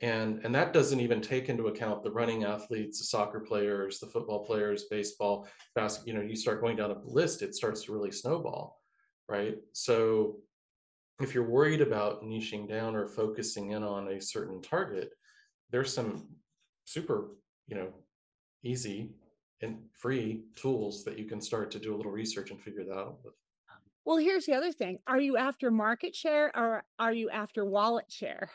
And 0.00 0.40
and 0.44 0.54
that 0.54 0.72
doesn't 0.72 1.00
even 1.00 1.20
take 1.20 1.48
into 1.50 1.66
account 1.68 2.02
the 2.02 2.10
running 2.10 2.44
athletes 2.44 2.98
the 2.98 3.04
soccer 3.04 3.40
players 3.40 4.00
the 4.00 4.06
football 4.06 4.44
players 4.46 4.84
baseball 4.90 5.46
basket 5.74 6.06
you 6.06 6.14
know 6.14 6.22
you 6.22 6.36
start 6.36 6.60
going 6.62 6.76
down 6.76 6.90
a 6.90 6.98
list 7.04 7.42
it 7.42 7.54
starts 7.54 7.82
to 7.84 7.92
really 7.92 8.12
snowball 8.12 8.80
right? 9.28 9.56
So 9.72 10.38
if 11.20 11.34
you're 11.34 11.48
worried 11.48 11.80
about 11.80 12.22
niching 12.22 12.68
down 12.68 12.94
or 12.94 13.06
focusing 13.06 13.70
in 13.70 13.82
on 13.82 14.08
a 14.08 14.20
certain 14.20 14.60
target 14.62 15.10
there's 15.70 15.92
some 15.92 16.28
super 16.84 17.36
you 17.66 17.76
know 17.76 17.92
easy 18.62 19.14
and 19.62 19.88
free 19.94 20.44
tools 20.54 21.04
that 21.04 21.18
you 21.18 21.24
can 21.24 21.40
start 21.40 21.70
to 21.70 21.78
do 21.78 21.94
a 21.94 21.96
little 21.96 22.12
research 22.12 22.50
and 22.50 22.60
figure 22.60 22.84
that 22.84 22.92
out 22.98 23.24
with. 23.24 23.34
Well, 24.04 24.18
here's 24.18 24.44
the 24.46 24.54
other 24.54 24.70
thing. 24.70 24.98
Are 25.06 25.18
you 25.20 25.36
after 25.36 25.70
market 25.70 26.14
share 26.14 26.54
or 26.56 26.84
are 26.98 27.12
you 27.12 27.30
after 27.30 27.64
wallet 27.64 28.10
share? 28.12 28.50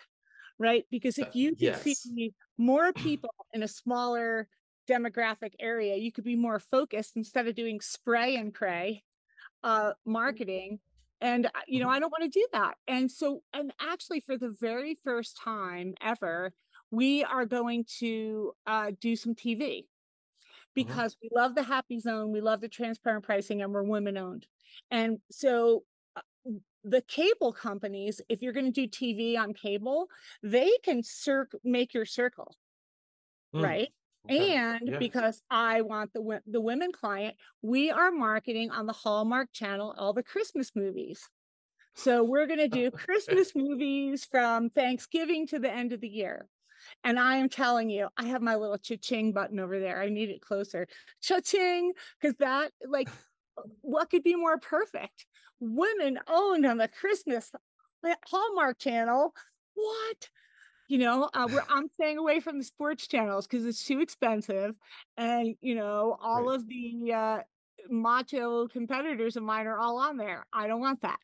Right? 0.60 0.86
Because 0.92 1.18
if 1.18 1.28
Uh, 1.28 1.32
you 1.34 1.50
could 1.56 1.60
yes. 1.62 1.84
see 1.84 2.34
more 2.58 2.94
people 2.94 3.32
in 3.54 3.64
a 3.64 3.68
smaller 3.68 4.48
demographic 4.88 5.54
area, 5.60 5.96
you 5.96 6.12
could 6.12 6.24
be 6.24 6.36
more 6.36 6.60
focused 6.60 7.18
instead 7.18 7.48
of 7.48 7.56
doing 7.56 7.82
spray 7.82 8.36
and 8.36 8.54
pray 8.54 9.04
uh 9.64 9.94
marketing. 10.06 10.80
And 11.22 11.48
uh, 11.48 11.52
you 11.68 11.80
know, 11.80 11.90
Mhm. 11.90 11.90
I 11.90 12.00
don't 12.00 12.12
want 12.12 12.24
to 12.24 12.40
do 12.40 12.48
that. 12.54 12.78
And 12.88 13.12
so 13.12 13.44
and 13.54 13.74
actually 13.80 14.20
for 14.22 14.38
the 14.38 14.50
very 14.50 14.96
first 14.96 15.38
time 15.38 15.96
ever, 16.02 16.54
we 16.92 17.24
are 17.24 17.46
going 17.46 17.86
to 18.00 18.54
uh 18.68 18.92
do 19.00 19.16
some 19.16 19.36
TV 19.36 19.88
because 20.76 21.18
we 21.22 21.30
love 21.36 21.56
the 21.56 21.64
happy 21.64 22.00
zone, 22.00 22.32
we 22.32 22.42
love 22.42 22.62
the 22.62 22.70
transparent 22.70 23.26
pricing, 23.26 23.62
and 23.62 23.74
we're 23.74 23.84
women 23.84 24.18
owned. 24.18 24.48
And 24.92 25.20
so 25.32 25.86
uh, 26.16 26.22
the 26.84 27.02
cable 27.02 27.54
companies, 27.54 28.22
if 28.30 28.42
you're 28.42 28.54
going 28.54 28.66
to 28.68 28.72
do 28.72 28.88
TV 28.88 29.38
on 29.38 29.54
cable, 29.54 30.08
they 30.44 30.78
can 30.84 31.04
circ 31.04 31.54
make 31.64 31.94
your 31.94 32.06
circle, 32.06 32.56
Mm, 33.54 33.78
right? 33.78 33.94
Okay. 34.26 34.54
And 34.56 34.90
Yeah. 34.90 35.00
because 35.00 35.42
I 35.50 35.82
want 35.82 36.14
the 36.14 36.42
the 36.46 36.62
women 36.62 36.92
client, 36.92 37.36
we 37.62 37.92
are 37.92 38.12
marketing 38.12 38.72
on 38.72 38.86
the 38.86 38.94
Hallmark 38.94 39.52
Channel 39.52 39.94
all 39.98 40.14
the 40.14 40.24
Christmas 40.24 40.76
movies. 40.76 41.30
So 41.96 42.24
we're 42.24 42.48
going 42.48 42.60
to 42.60 42.68
do 42.68 42.92
Christmas 42.92 43.56
movies 43.56 44.26
from 44.26 44.70
Thanksgiving 44.70 45.48
to 45.48 45.60
the 45.60 45.72
end 45.72 45.94
of 45.94 46.02
the 46.02 46.10
year. 46.10 46.48
And 47.04 47.20
I 47.20 47.36
am 47.38 47.50
telling 47.50 47.90
you, 47.90 48.10
I 48.18 48.26
have 48.26 48.42
my 48.42 48.56
little 48.56 48.78
cha-ching 48.78 49.34
button 49.34 49.60
over 49.60 49.80
there. 49.80 50.02
I 50.02 50.10
need 50.10 50.30
it 50.30 50.42
closer. 50.42 50.88
Cha-ching, 51.22 51.94
because 52.20 52.36
that, 52.38 52.72
like, 52.88 53.10
what 53.82 54.10
could 54.10 54.24
be 54.24 54.36
more 54.36 54.58
perfect? 54.58 55.28
Women 55.60 56.20
owned 56.28 56.66
on 56.66 56.78
the 56.78 56.88
Christmas 56.88 57.52
eh, 58.06 58.16
Hallmark 58.26 58.80
channel. 58.80 59.36
What? 59.76 60.30
You 60.92 60.98
know, 60.98 61.30
uh, 61.34 61.48
I'm 61.70 61.88
staying 61.88 62.18
away 62.18 62.42
from 62.42 62.58
the 62.58 62.66
sports 62.66 63.08
channels 63.08 63.48
because 63.48 63.66
it's 63.66 63.86
too 63.86 64.02
expensive. 64.02 64.76
And, 65.16 65.56
you 65.62 65.74
know, 65.74 66.18
all 66.22 66.48
Right. 66.48 66.56
of 66.56 66.68
the 66.68 67.14
uh, 67.14 67.40
macho 67.90 68.68
competitors 68.68 69.38
of 69.38 69.44
mine 69.44 69.68
are 69.68 69.80
all 69.80 69.98
on 70.00 70.18
there. 70.18 70.46
I 70.52 70.68
don't 70.68 70.82
want 70.82 71.00
that. 71.04 71.20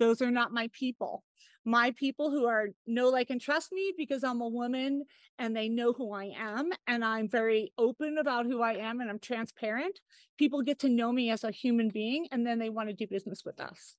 Those 0.00 0.22
are 0.22 0.32
not 0.32 0.50
my 0.50 0.68
people. 0.72 1.22
My 1.64 1.92
people 1.92 2.32
who 2.32 2.46
are 2.46 2.70
know, 2.84 3.10
like, 3.10 3.30
and 3.30 3.40
trust 3.40 3.70
me 3.70 3.92
because 3.96 4.24
I'm 4.24 4.40
a 4.40 4.48
woman 4.48 5.04
and 5.38 5.54
they 5.54 5.68
know 5.68 5.92
who 5.92 6.12
I 6.12 6.32
am 6.36 6.72
and 6.88 7.04
I'm 7.04 7.28
very 7.28 7.72
open 7.78 8.18
about 8.18 8.46
who 8.46 8.60
I 8.60 8.72
am 8.72 9.00
and 9.00 9.08
I'm 9.08 9.20
transparent. 9.20 10.00
People 10.36 10.62
get 10.62 10.80
to 10.80 10.88
know 10.88 11.12
me 11.12 11.30
as 11.30 11.44
a 11.44 11.52
human 11.52 11.90
being 11.90 12.26
and 12.32 12.44
then 12.44 12.58
they 12.58 12.70
want 12.70 12.88
to 12.88 12.92
do 12.96 13.06
business 13.06 13.44
with 13.44 13.60
us. 13.60 13.94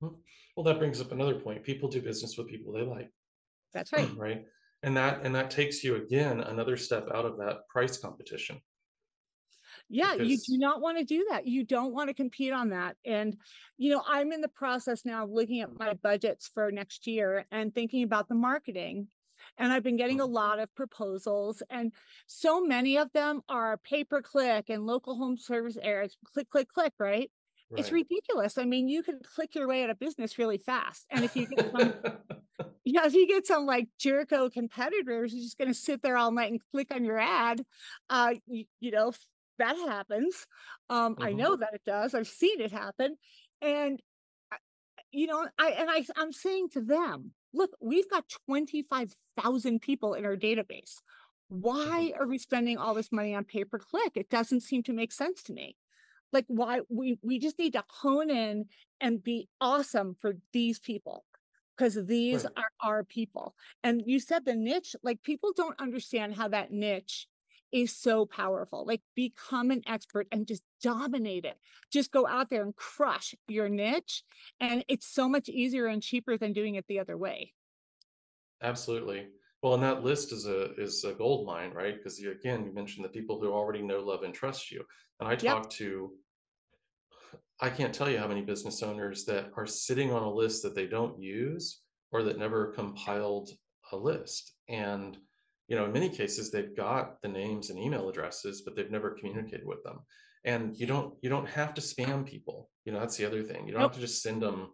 Hmm. 0.00 0.08
Well, 0.56 0.64
that 0.64 0.78
brings 0.78 1.00
up 1.00 1.12
another 1.12 1.40
point. 1.40 1.64
People 1.64 1.88
do 1.88 2.02
business 2.02 2.36
with 2.36 2.48
people 2.48 2.74
they 2.74 2.82
like, 2.82 3.10
That's 3.72 3.92
right. 3.92 4.10
right? 4.16 4.44
And 4.82 4.96
that 4.96 5.24
and 5.24 5.34
that 5.34 5.50
takes 5.50 5.84
you 5.84 5.96
again 5.96 6.40
another 6.40 6.76
step 6.76 7.08
out 7.14 7.24
of 7.24 7.38
that 7.38 7.68
price 7.68 7.98
competition. 7.98 8.60
Yeah, 9.88 10.14
you 10.14 10.38
do 10.38 10.58
not 10.58 10.80
want 10.80 10.98
to 10.98 11.04
do 11.04 11.26
that. 11.30 11.46
You 11.46 11.64
don't 11.64 11.92
want 11.92 12.08
to 12.08 12.14
compete 12.14 12.52
on 12.52 12.70
that. 12.70 12.96
And, 13.04 13.36
you 13.76 13.90
know, 13.90 14.02
I'm 14.06 14.32
in 14.32 14.40
the 14.40 14.48
process 14.48 15.04
now 15.04 15.24
of 15.24 15.30
looking 15.30 15.60
at 15.60 15.78
my 15.78 15.94
budgets 15.94 16.48
for 16.48 16.70
next 16.72 17.06
year 17.06 17.46
and 17.50 17.74
thinking 17.74 18.02
about 18.02 18.28
the 18.28 18.34
marketing. 18.34 19.08
And 19.58 19.72
I've 19.72 19.82
been 19.82 19.96
getting 19.96 20.20
a 20.20 20.26
Mhm. 20.26 20.32
lot 20.32 20.58
of 20.60 20.72
proposals, 20.76 21.62
and 21.68 21.92
so 22.28 22.60
many 22.64 22.96
of 22.96 23.10
them 23.12 23.42
are 23.48 23.76
pay 23.76 24.04
per 24.04 24.22
click 24.22 24.70
and 24.70 24.86
local 24.86 25.16
home 25.16 25.36
service 25.36 25.76
areas, 25.82 26.16
click, 26.24 26.48
click, 26.48 26.68
click, 26.68 26.92
right? 27.00 27.30
It's 27.74 27.90
ridiculous. 27.90 28.56
I 28.56 28.66
mean, 28.66 28.86
you 28.88 29.02
can 29.02 29.20
click 29.20 29.54
your 29.56 29.66
way 29.66 29.82
out 29.82 29.90
of 29.90 29.98
business 29.98 30.38
really 30.38 30.58
fast. 30.58 31.06
And 31.10 31.24
if 31.24 31.34
you 31.34 31.46
get 31.48 31.58
some, 31.74 31.94
yeah, 32.92 33.06
if 33.06 33.14
you 33.14 33.26
get 33.26 33.46
some 33.46 33.64
like 33.64 33.88
Jericho 33.98 34.50
competitors 34.50 35.32
who's 35.32 35.44
just 35.44 35.56
going 35.56 35.68
to 35.68 35.74
sit 35.74 36.02
there 36.02 36.18
all 36.18 36.30
night 36.30 36.50
and 36.52 36.60
click 36.72 36.94
on 36.94 37.04
your 37.06 37.18
ad, 37.18 37.64
uh, 38.10 38.34
you, 38.46 38.66
you 38.80 38.90
know, 38.90 39.12
that 39.58 39.76
happens. 39.78 40.46
Um, 40.90 41.16
I 41.18 41.30
Mhm. 41.30 41.38
know 41.38 41.56
that 41.56 41.72
it 41.72 41.80
does. 41.86 42.14
I've 42.14 42.28
seen 42.28 42.60
it 42.60 42.70
happen. 42.70 43.16
And 43.62 43.98
you 45.10 45.26
know, 45.26 45.48
I 45.58 45.70
and 45.70 45.90
I 45.90 46.04
I'm 46.16 46.32
saying 46.32 46.70
to 46.70 46.80
them, 46.80 47.32
look, 47.52 47.72
we've 47.80 48.08
got 48.10 48.28
25,000 48.46 49.80
people 49.80 50.14
in 50.14 50.24
our 50.24 50.36
database. 50.36 50.96
Why 51.48 52.12
Mhm. 52.12 52.18
are 52.18 52.26
we 52.26 52.38
spending 52.38 52.78
all 52.78 52.94
this 52.94 53.12
money 53.12 53.34
on 53.34 53.44
pay 53.44 53.64
per 53.64 53.78
click? 53.78 54.12
It 54.16 54.30
doesn't 54.30 54.60
seem 54.62 54.82
to 54.84 54.92
make 54.92 55.12
sense 55.12 55.42
to 55.44 55.52
me. 55.52 55.76
Like 56.32 56.46
why 56.48 56.80
we 56.88 57.18
we 57.22 57.38
just 57.38 57.58
need 57.58 57.74
to 57.74 57.84
hone 57.88 58.30
in 58.30 58.66
and 59.00 59.22
be 59.22 59.48
awesome 59.60 60.16
for 60.20 60.34
these 60.52 60.78
people 60.78 61.24
because 61.76 62.06
these 62.06 62.44
Right. 62.44 62.52
are 62.56 62.70
our 62.82 63.04
people. 63.04 63.54
And 63.82 64.02
you 64.06 64.20
said 64.20 64.44
the 64.44 64.54
niche, 64.54 64.94
like 65.02 65.22
people 65.22 65.52
don't 65.54 65.78
understand 65.80 66.34
how 66.36 66.48
that 66.48 66.70
niche 66.72 67.28
is 67.72 67.96
so 67.96 68.26
powerful. 68.26 68.84
Like 68.86 69.02
become 69.14 69.70
an 69.70 69.82
expert 69.86 70.28
and 70.30 70.46
just 70.46 70.62
dominate 70.82 71.44
it. 71.44 71.58
Just 71.90 72.10
go 72.12 72.26
out 72.26 72.50
there 72.50 72.62
and 72.62 72.76
crush 72.76 73.34
your 73.48 73.68
niche. 73.68 74.24
And 74.60 74.84
it's 74.88 75.06
so 75.06 75.28
much 75.28 75.48
easier 75.48 75.86
and 75.86 76.02
cheaper 76.02 76.36
than 76.36 76.52
doing 76.52 76.74
it 76.74 76.86
the 76.86 76.98
other 77.00 77.16
way. 77.16 77.54
Absolutely. 78.62 79.28
Well, 79.62 79.74
and 79.74 79.82
that 79.82 80.02
list 80.02 80.32
is 80.32 80.46
a 80.46 80.74
is 80.74 81.04
a 81.04 81.12
gold 81.12 81.46
mine, 81.46 81.72
right? 81.72 81.96
Because 81.96 82.18
you 82.18 82.32
again, 82.32 82.64
you 82.64 82.72
mentioned 82.72 83.04
the 83.04 83.08
people 83.10 83.40
who 83.40 83.52
already 83.52 83.82
know, 83.82 84.00
love, 84.00 84.22
and 84.22 84.34
trust 84.34 84.70
you. 84.70 84.84
And 85.20 85.28
I 85.28 85.36
Yep. 85.40 85.62
talk 85.62 85.70
to, 85.72 86.12
I 87.62 87.70
can't 87.70 87.94
tell 87.94 88.10
you 88.10 88.18
how 88.18 88.28
many 88.28 88.42
business 88.42 88.82
owners 88.82 89.24
that 89.26 89.50
are 89.56 89.66
sitting 89.66 90.12
on 90.12 90.22
a 90.22 90.30
list 90.30 90.62
that 90.62 90.74
they 90.74 90.86
don't 90.86 91.18
use 91.18 91.80
or 92.10 92.22
that 92.24 92.38
never 92.38 92.72
compiled 92.72 93.50
a 93.92 93.96
list. 93.96 94.52
And 94.68 95.16
you 95.68 95.76
know, 95.76 95.86
in 95.86 95.92
many 95.92 96.10
cases, 96.10 96.50
they've 96.50 96.76
got 96.76 97.22
the 97.22 97.28
names 97.28 97.70
and 97.70 97.78
email 97.78 98.08
addresses, 98.08 98.62
but 98.62 98.76
they've 98.76 98.90
never 98.90 99.12
communicated 99.12 99.64
with 99.64 99.82
them. 99.84 100.00
And 100.44 100.76
you 100.76 100.86
don't 100.86 101.14
you 101.22 101.30
don't 101.30 101.48
have 101.48 101.72
to 101.74 101.80
spam 101.80 102.26
people. 102.26 102.68
You 102.84 102.92
know, 102.92 103.00
that's 103.00 103.16
the 103.16 103.24
other 103.24 103.42
thing. 103.42 103.66
You 103.66 103.72
don't 103.72 103.82
have 103.82 103.92
to 103.92 104.00
just 104.00 104.22
send 104.22 104.42
them 104.42 104.72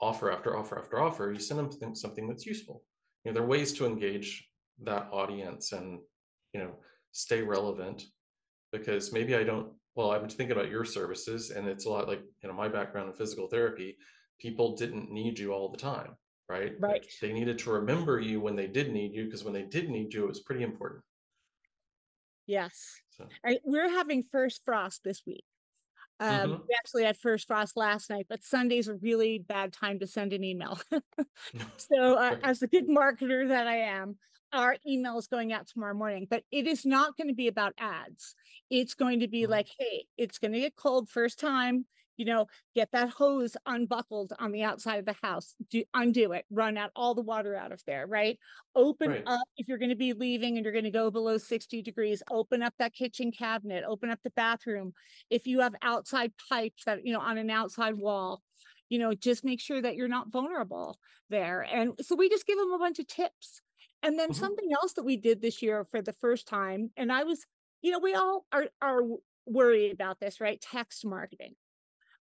offer 0.00 0.32
after 0.32 0.56
offer 0.56 0.78
after 0.78 1.00
offer. 1.00 1.30
You 1.30 1.38
send 1.38 1.60
them 1.60 1.70
th- 1.70 1.96
something 1.96 2.26
that's 2.26 2.46
useful 2.46 2.82
you 3.24 3.30
know 3.30 3.34
there 3.34 3.42
are 3.42 3.48
ways 3.48 3.72
to 3.74 3.86
engage 3.86 4.48
that 4.82 5.08
audience 5.12 5.72
and 5.72 6.00
you 6.52 6.60
know 6.60 6.72
stay 7.12 7.42
relevant 7.42 8.04
because 8.72 9.12
maybe 9.12 9.34
i 9.34 9.44
don't 9.44 9.68
well 10.00 10.12
i'm 10.12 10.28
thinking 10.28 10.52
about 10.52 10.70
your 10.70 10.84
services 10.84 11.50
and 11.50 11.68
it's 11.68 11.84
a 11.86 11.90
lot 11.90 12.08
like 12.08 12.22
you 12.42 12.48
know 12.48 12.54
my 12.54 12.68
background 12.68 13.08
in 13.08 13.14
physical 13.14 13.48
therapy 13.48 13.96
people 14.38 14.76
didn't 14.76 15.10
need 15.10 15.38
you 15.38 15.52
all 15.52 15.70
the 15.70 15.78
time 15.78 16.16
right 16.48 16.74
Right. 16.78 17.02
like 17.02 17.10
they 17.20 17.32
needed 17.32 17.58
to 17.58 17.70
remember 17.70 18.18
you 18.20 18.40
when 18.40 18.56
they 18.56 18.66
did 18.66 18.92
need 18.92 19.14
you 19.14 19.24
because 19.26 19.44
when 19.44 19.54
they 19.54 19.64
did 19.64 19.90
need 19.90 20.12
you 20.14 20.24
it 20.24 20.28
was 20.28 20.40
pretty 20.40 20.62
important 20.62 21.02
Yes. 22.46 23.00
so 23.10 23.28
I, 23.44 23.58
we're 23.64 23.88
having 23.90 24.22
first 24.22 24.64
frost 24.64 25.04
this 25.04 25.22
week. 25.26 25.44
Um, 26.20 26.50
Mhm. 26.50 26.62
we 26.68 26.74
actually 26.78 27.04
had 27.04 27.16
first 27.16 27.46
frost 27.46 27.76
last 27.76 28.10
night, 28.10 28.26
but 28.28 28.42
Sunday's 28.44 28.88
a 28.88 28.94
really 28.94 29.38
bad 29.38 29.72
time 29.72 29.98
to 30.00 30.06
send 30.06 30.32
an 30.32 30.44
email. 30.44 30.80
so, 31.76 32.16
uh, 32.16 32.34
Right. 32.34 32.44
as 32.44 32.60
the 32.60 32.68
good 32.68 32.88
marketer 32.88 33.48
that 33.48 33.66
I 33.68 33.76
am, 33.78 34.18
our 34.52 34.76
email 34.86 35.18
is 35.18 35.26
going 35.26 35.52
out 35.52 35.66
tomorrow 35.66 35.94
morning, 35.94 36.26
but 36.28 36.44
it 36.50 36.66
is 36.66 36.84
not 36.84 37.16
going 37.16 37.28
to 37.28 37.34
be 37.34 37.48
about 37.48 37.74
ads. 37.78 38.34
It's 38.70 38.94
going 38.94 39.20
to 39.20 39.28
be 39.28 39.46
like, 39.46 39.68
hey, 39.78 40.06
it's 40.16 40.38
going 40.38 40.52
to 40.52 40.60
get 40.60 40.76
cold 40.76 41.08
first 41.08 41.38
time. 41.38 41.86
You 42.16 42.26
know, 42.26 42.48
get 42.74 42.90
that 42.92 43.08
hose 43.08 43.56
unbuckled 43.64 44.34
on 44.38 44.52
the 44.52 44.62
outside 44.62 44.98
of 44.98 45.06
the 45.06 45.16
house, 45.22 45.54
do, 45.70 45.84
undo 45.94 46.32
it, 46.32 46.44
run 46.50 46.76
out 46.76 46.90
all 46.94 47.14
the 47.14 47.22
water 47.22 47.56
out 47.56 47.72
of 47.72 47.82
there, 47.86 48.06
right? 48.06 48.38
Open 48.74 49.08
Right. 49.10 49.22
up 49.26 49.48
if 49.56 49.68
you're 49.68 49.78
going 49.78 49.88
to 49.88 49.96
be 49.96 50.12
leaving 50.12 50.56
and 50.56 50.64
you're 50.64 50.72
going 50.74 50.84
to 50.84 50.90
go 50.90 51.10
below 51.10 51.38
60 51.38 51.80
degrees, 51.80 52.22
open 52.30 52.62
up 52.62 52.74
that 52.78 52.92
kitchen 52.92 53.32
cabinet, 53.32 53.84
open 53.88 54.10
up 54.10 54.18
the 54.22 54.30
bathroom. 54.30 54.92
If 55.30 55.46
you 55.46 55.60
have 55.60 55.74
outside 55.80 56.32
pipes 56.50 56.84
that, 56.84 57.06
you 57.06 57.14
know, 57.14 57.20
on 57.20 57.38
an 57.38 57.48
outside 57.48 57.94
wall, 57.94 58.42
you 58.90 58.98
know, 58.98 59.14
just 59.14 59.44
make 59.44 59.60
sure 59.60 59.80
that 59.80 59.96
you're 59.96 60.08
not 60.08 60.30
vulnerable 60.30 60.98
there. 61.30 61.62
And 61.62 61.92
so 62.02 62.16
we 62.16 62.28
just 62.28 62.46
give 62.46 62.58
them 62.58 62.72
a 62.72 62.78
bunch 62.78 62.98
of 62.98 63.06
tips. 63.06 63.62
And 64.02 64.18
then 64.18 64.32
Mhm. 64.32 64.34
something 64.34 64.72
else 64.72 64.94
that 64.94 65.04
we 65.04 65.16
did 65.16 65.40
this 65.42 65.62
year 65.62 65.84
for 65.84 66.00
the 66.02 66.12
first 66.12 66.46
time, 66.48 66.90
and 66.96 67.12
I 67.12 67.24
was, 67.24 67.46
you 67.82 67.90
know, 67.90 67.98
we 67.98 68.14
all 68.14 68.46
are 68.52 68.68
are 68.80 69.02
worried 69.46 69.92
about 69.92 70.20
this, 70.20 70.40
right? 70.40 70.60
Text 70.60 71.04
marketing. 71.04 71.56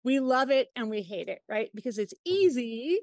We 0.04 0.20
love 0.20 0.52
it 0.52 0.70
and 0.76 0.90
we 0.90 1.02
hate 1.04 1.30
it, 1.30 1.42
right? 1.50 1.72
Because 1.76 1.98
it's 1.98 2.13
Mhm. 2.30 2.48
easy, 2.48 3.02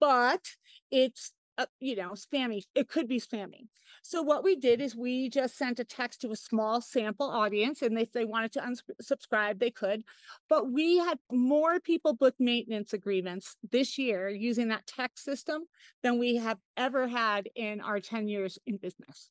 but 0.00 0.56
it's 0.90 1.32
uh, 1.56 1.66
you 1.80 1.96
know, 1.96 2.12
spammy. 2.12 2.62
It 2.74 2.88
could 2.88 3.08
be 3.08 3.20
spammy. 3.20 3.68
So 4.02 4.22
what 4.22 4.42
we 4.44 4.56
did 4.56 4.80
is 4.80 4.96
we 4.96 5.28
just 5.28 5.56
sent 5.56 5.78
a 5.78 5.84
text 5.84 6.20
to 6.22 6.30
a 6.32 6.36
small 6.36 6.80
sample 6.80 7.30
audience, 7.30 7.80
and 7.80 7.98
if 7.98 8.12
they 8.12 8.24
wanted 8.24 8.52
to 8.52 8.60
unsubscribe, 8.60 9.60
they 9.60 9.70
could. 9.70 10.02
But 10.48 10.70
we 10.70 10.98
had 10.98 11.18
more 11.30 11.80
people 11.80 12.14
book 12.14 12.34
maintenance 12.38 12.92
agreements 12.92 13.56
this 13.70 13.98
year 13.98 14.28
using 14.28 14.68
that 14.68 14.86
text 14.86 15.24
system 15.24 15.62
than 16.02 16.18
we 16.18 16.36
have 16.36 16.58
ever 16.76 17.08
had 17.08 17.48
in 17.54 17.80
our 17.80 18.00
10 18.00 18.28
years 18.28 18.58
in 18.66 18.76
business. 18.76 19.30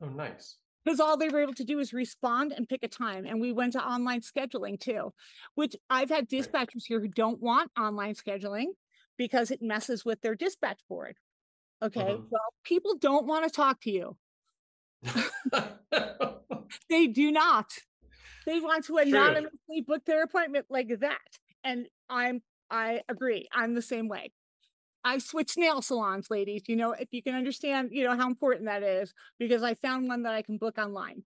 oh 0.00 0.08
nice 0.08 0.58
Because 0.84 1.00
all 1.00 1.16
they 1.16 1.28
were 1.28 1.42
able 1.42 1.54
to 1.54 1.64
do 1.64 1.78
is 1.78 1.92
respond 1.92 2.52
and 2.52 2.68
pick 2.68 2.82
a 2.82 2.88
time. 2.88 3.26
And 3.26 3.40
we 3.40 3.52
went 3.52 3.72
to 3.74 3.84
online 3.84 4.20
scheduling 4.20 4.78
too, 4.78 5.12
which 5.54 5.74
I've 5.90 6.10
had 6.10 6.28
dispatchers 6.28 6.84
here 6.86 7.00
who 7.00 7.08
don't 7.08 7.40
want 7.40 7.70
online 7.78 8.14
scheduling 8.14 8.66
because 9.18 9.50
it 9.50 9.60
messes 9.60 10.04
with 10.04 10.20
their 10.22 10.34
dispatch 10.34 10.80
board. 10.88 11.16
Okay. 11.82 12.18
Mhm. 12.18 12.30
Well, 12.30 12.54
people 12.64 12.96
don't 12.96 13.26
want 13.26 13.44
to 13.44 13.50
talk 13.50 13.80
to 13.82 13.90
you. 13.90 14.16
They 16.88 17.06
do 17.06 17.30
not. 17.30 17.72
They 18.46 18.60
want 18.60 18.86
to 18.86 18.98
True. 19.04 19.38
anonymously 19.38 19.82
book 19.82 20.04
their 20.06 20.22
appointment 20.24 20.66
like 20.70 21.00
that. 21.00 21.38
And 21.64 21.88
I'm, 22.10 22.42
I 22.70 23.02
agree. 23.08 23.48
I'm 23.52 23.74
the 23.74 23.82
same 23.82 24.08
way. 24.08 24.32
I 25.04 25.18
switched 25.18 25.58
nail 25.58 25.82
salons, 25.82 26.30
ladies. 26.30 26.64
You 26.68 26.76
know, 26.76 26.92
if 26.92 27.08
you 27.12 27.22
can 27.22 27.34
understand, 27.36 27.90
you 27.92 28.04
know, 28.04 28.16
how 28.16 28.28
important 28.28 28.66
that 28.66 28.82
is, 28.82 29.14
because 29.38 29.62
I 29.62 29.74
found 29.74 30.08
one 30.08 30.24
that 30.24 30.34
I 30.34 30.42
can 30.42 30.58
book 30.58 30.78
online. 30.78 31.24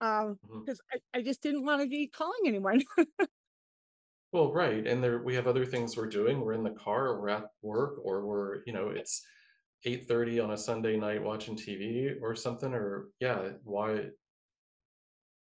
Um, 0.00 0.40
Mhm. 0.42 0.66
because 0.66 0.80
I, 0.92 0.98
I 1.14 1.22
just 1.22 1.42
didn't 1.42 1.64
want 1.64 1.82
to 1.82 1.88
be 1.88 2.08
calling 2.08 2.40
anyone. 2.46 2.82
Well, 4.32 4.52
right. 4.52 4.86
And 4.86 5.02
there 5.02 5.18
we 5.22 5.34
have 5.34 5.46
other 5.46 5.64
things 5.64 5.96
we're 5.96 6.06
doing. 6.08 6.40
We're 6.40 6.52
in 6.52 6.64
the 6.64 6.70
car, 6.72 7.08
or 7.08 7.20
we're 7.20 7.28
at 7.30 7.50
work, 7.62 7.98
or 8.04 8.26
we're, 8.26 8.62
you 8.66 8.72
know, 8.72 8.90
it's 8.90 9.26
8:30 9.84 10.40
on 10.40 10.50
a 10.50 10.58
Sunday 10.58 10.96
night 10.96 11.22
watching 11.22 11.56
TV 11.56 12.18
or 12.20 12.34
something, 12.34 12.72
or 12.74 13.10
yeah, 13.20 13.52
why 13.64 14.10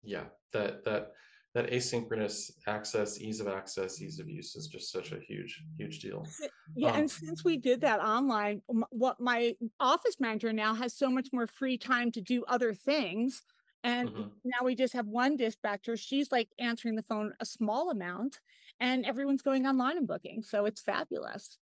yeah, 0.04 0.30
that 0.54 0.84
that 0.86 1.12
that 1.54 1.70
asynchronous 1.70 2.52
access, 2.67 3.20
ease 3.20 3.39
of 3.41 3.48
access, 3.48 4.02
ease 4.02 4.20
of 4.20 4.30
use 4.30 4.56
is 4.56 4.67
just 4.67 4.91
such 4.91 5.12
a 5.12 5.20
huge, 5.20 5.62
huge 5.78 6.00
deal. 6.00 6.38
Yeah, 6.76 6.91
Um, 6.91 6.96
and 6.96 7.12
since 7.12 7.44
we 7.44 7.58
did 7.58 7.82
that 7.82 8.00
online, 8.00 8.62
what 8.91 9.20
my 9.20 9.56
office 9.80 10.20
manager 10.20 10.54
now 10.54 10.74
has 10.74 10.94
so 10.96 11.10
much 11.10 11.30
more 11.34 11.48
free 11.48 11.78
time 11.78 12.12
to 12.13 12.22
do 12.22 12.44
other 12.46 12.74
things. 12.74 13.44
And 13.84 14.10
Mhm. 14.10 14.41
now 14.44 14.63
we 14.65 14.76
just 14.76 14.94
have 14.94 15.08
one 15.08 15.36
dispatcher. 15.36 15.98
She's 15.98 16.32
like 16.32 16.50
answering 16.60 16.96
the 16.96 17.04
phone 17.04 17.34
a 17.39 17.46
small 17.46 17.89
amount, 17.89 18.39
and 18.80 19.06
everyone's 19.06 19.41
going 19.41 19.67
online 19.67 19.98
and 19.98 20.08
booking. 20.08 20.44
So 20.44 20.65
it's 20.65 20.82
fabulous. 20.82 21.58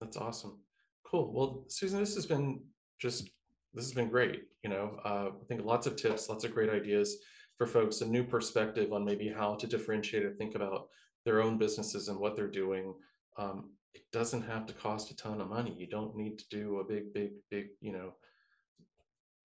That's 0.00 0.16
awesome. 0.16 0.64
Cool. 1.14 1.32
Well, 1.32 1.64
Susan, 1.68 2.00
this 2.00 2.16
has 2.16 2.26
been 2.26 2.60
just 3.00 3.30
this 3.72 3.84
has 3.84 3.92
been 3.92 4.08
great. 4.08 4.42
You 4.64 4.70
know, 4.70 4.98
uh, 5.04 5.28
I 5.28 5.44
think 5.46 5.64
lots 5.64 5.86
of 5.86 5.94
tips, 5.94 6.28
lots 6.28 6.42
of 6.42 6.52
great 6.52 6.70
ideas 6.70 7.18
for 7.56 7.68
folks, 7.68 8.00
a 8.00 8.04
new 8.04 8.24
perspective 8.24 8.92
on 8.92 9.04
maybe 9.04 9.28
how 9.28 9.54
to 9.54 9.66
differentiate 9.68 10.24
or 10.24 10.32
think 10.32 10.56
about 10.56 10.88
their 11.24 11.40
own 11.40 11.56
businesses 11.56 12.08
and 12.08 12.18
what 12.18 12.34
they're 12.34 12.48
doing. 12.48 12.94
Um, 13.38 13.74
it 13.94 14.02
doesn't 14.12 14.42
have 14.42 14.66
to 14.66 14.72
cost 14.72 15.12
a 15.12 15.16
ton 15.16 15.40
of 15.40 15.48
money. 15.48 15.72
You 15.78 15.86
don't 15.86 16.16
need 16.16 16.36
to 16.36 16.48
do 16.50 16.80
a 16.80 16.84
big, 16.84 17.14
big, 17.14 17.30
big, 17.48 17.66
you 17.80 17.92
know, 17.92 18.14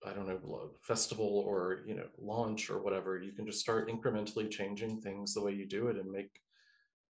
I 0.04 0.12
don't 0.12 0.26
know, 0.26 0.70
festival 0.80 1.44
or 1.46 1.84
you 1.86 1.94
know, 1.94 2.08
launch 2.18 2.68
or 2.68 2.82
whatever. 2.82 3.22
You 3.22 3.30
can 3.30 3.46
just 3.46 3.60
start 3.60 3.88
incrementally 3.88 4.50
changing 4.50 5.02
things 5.02 5.34
the 5.34 5.40
way 5.40 5.52
you 5.52 5.68
do 5.68 5.86
it 5.86 5.98
and 5.98 6.10
make 6.10 6.32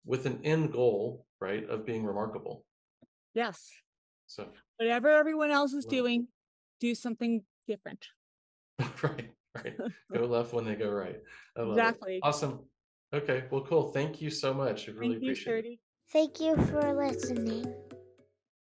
with 0.03 0.25
an 0.25 0.39
end 0.43 0.71
goal, 0.71 1.27
right, 1.39 1.69
of 1.69 1.85
being 1.85 2.03
remarkable. 2.03 2.65
Yes. 3.35 3.69
So 4.27 4.47
Whatever 4.77 5.09
everyone 5.09 5.51
else 5.51 5.73
is 5.73 5.85
Love 5.85 5.91
doing, 5.91 6.27
do 6.79 6.93
something 6.93 7.43
different. 7.67 8.05
right, 8.79 9.31
right. 9.55 9.77
Go 10.13 10.25
left 10.25 10.53
when 10.53 10.65
they 10.65 10.75
go 10.75 10.89
right. 10.91 11.19
I 11.57 11.61
love 11.61 11.77
Exactly. 11.77 12.15
it. 12.17 12.19
Awesome. 12.23 12.59
Okay, 13.13 13.45
well, 13.49 13.61
cool. 13.61 13.91
Thank 13.91 14.21
you 14.21 14.29
so 14.29 14.53
much. 14.53 14.87
I 14.87 14.91
really 14.91 15.15
Thank 15.15 15.23
you, 15.23 15.31
appreciate 15.31 15.65
it. 15.65 15.79
Thank 16.11 16.39
you 16.39 16.55
for 16.67 16.93
listening. 16.93 17.73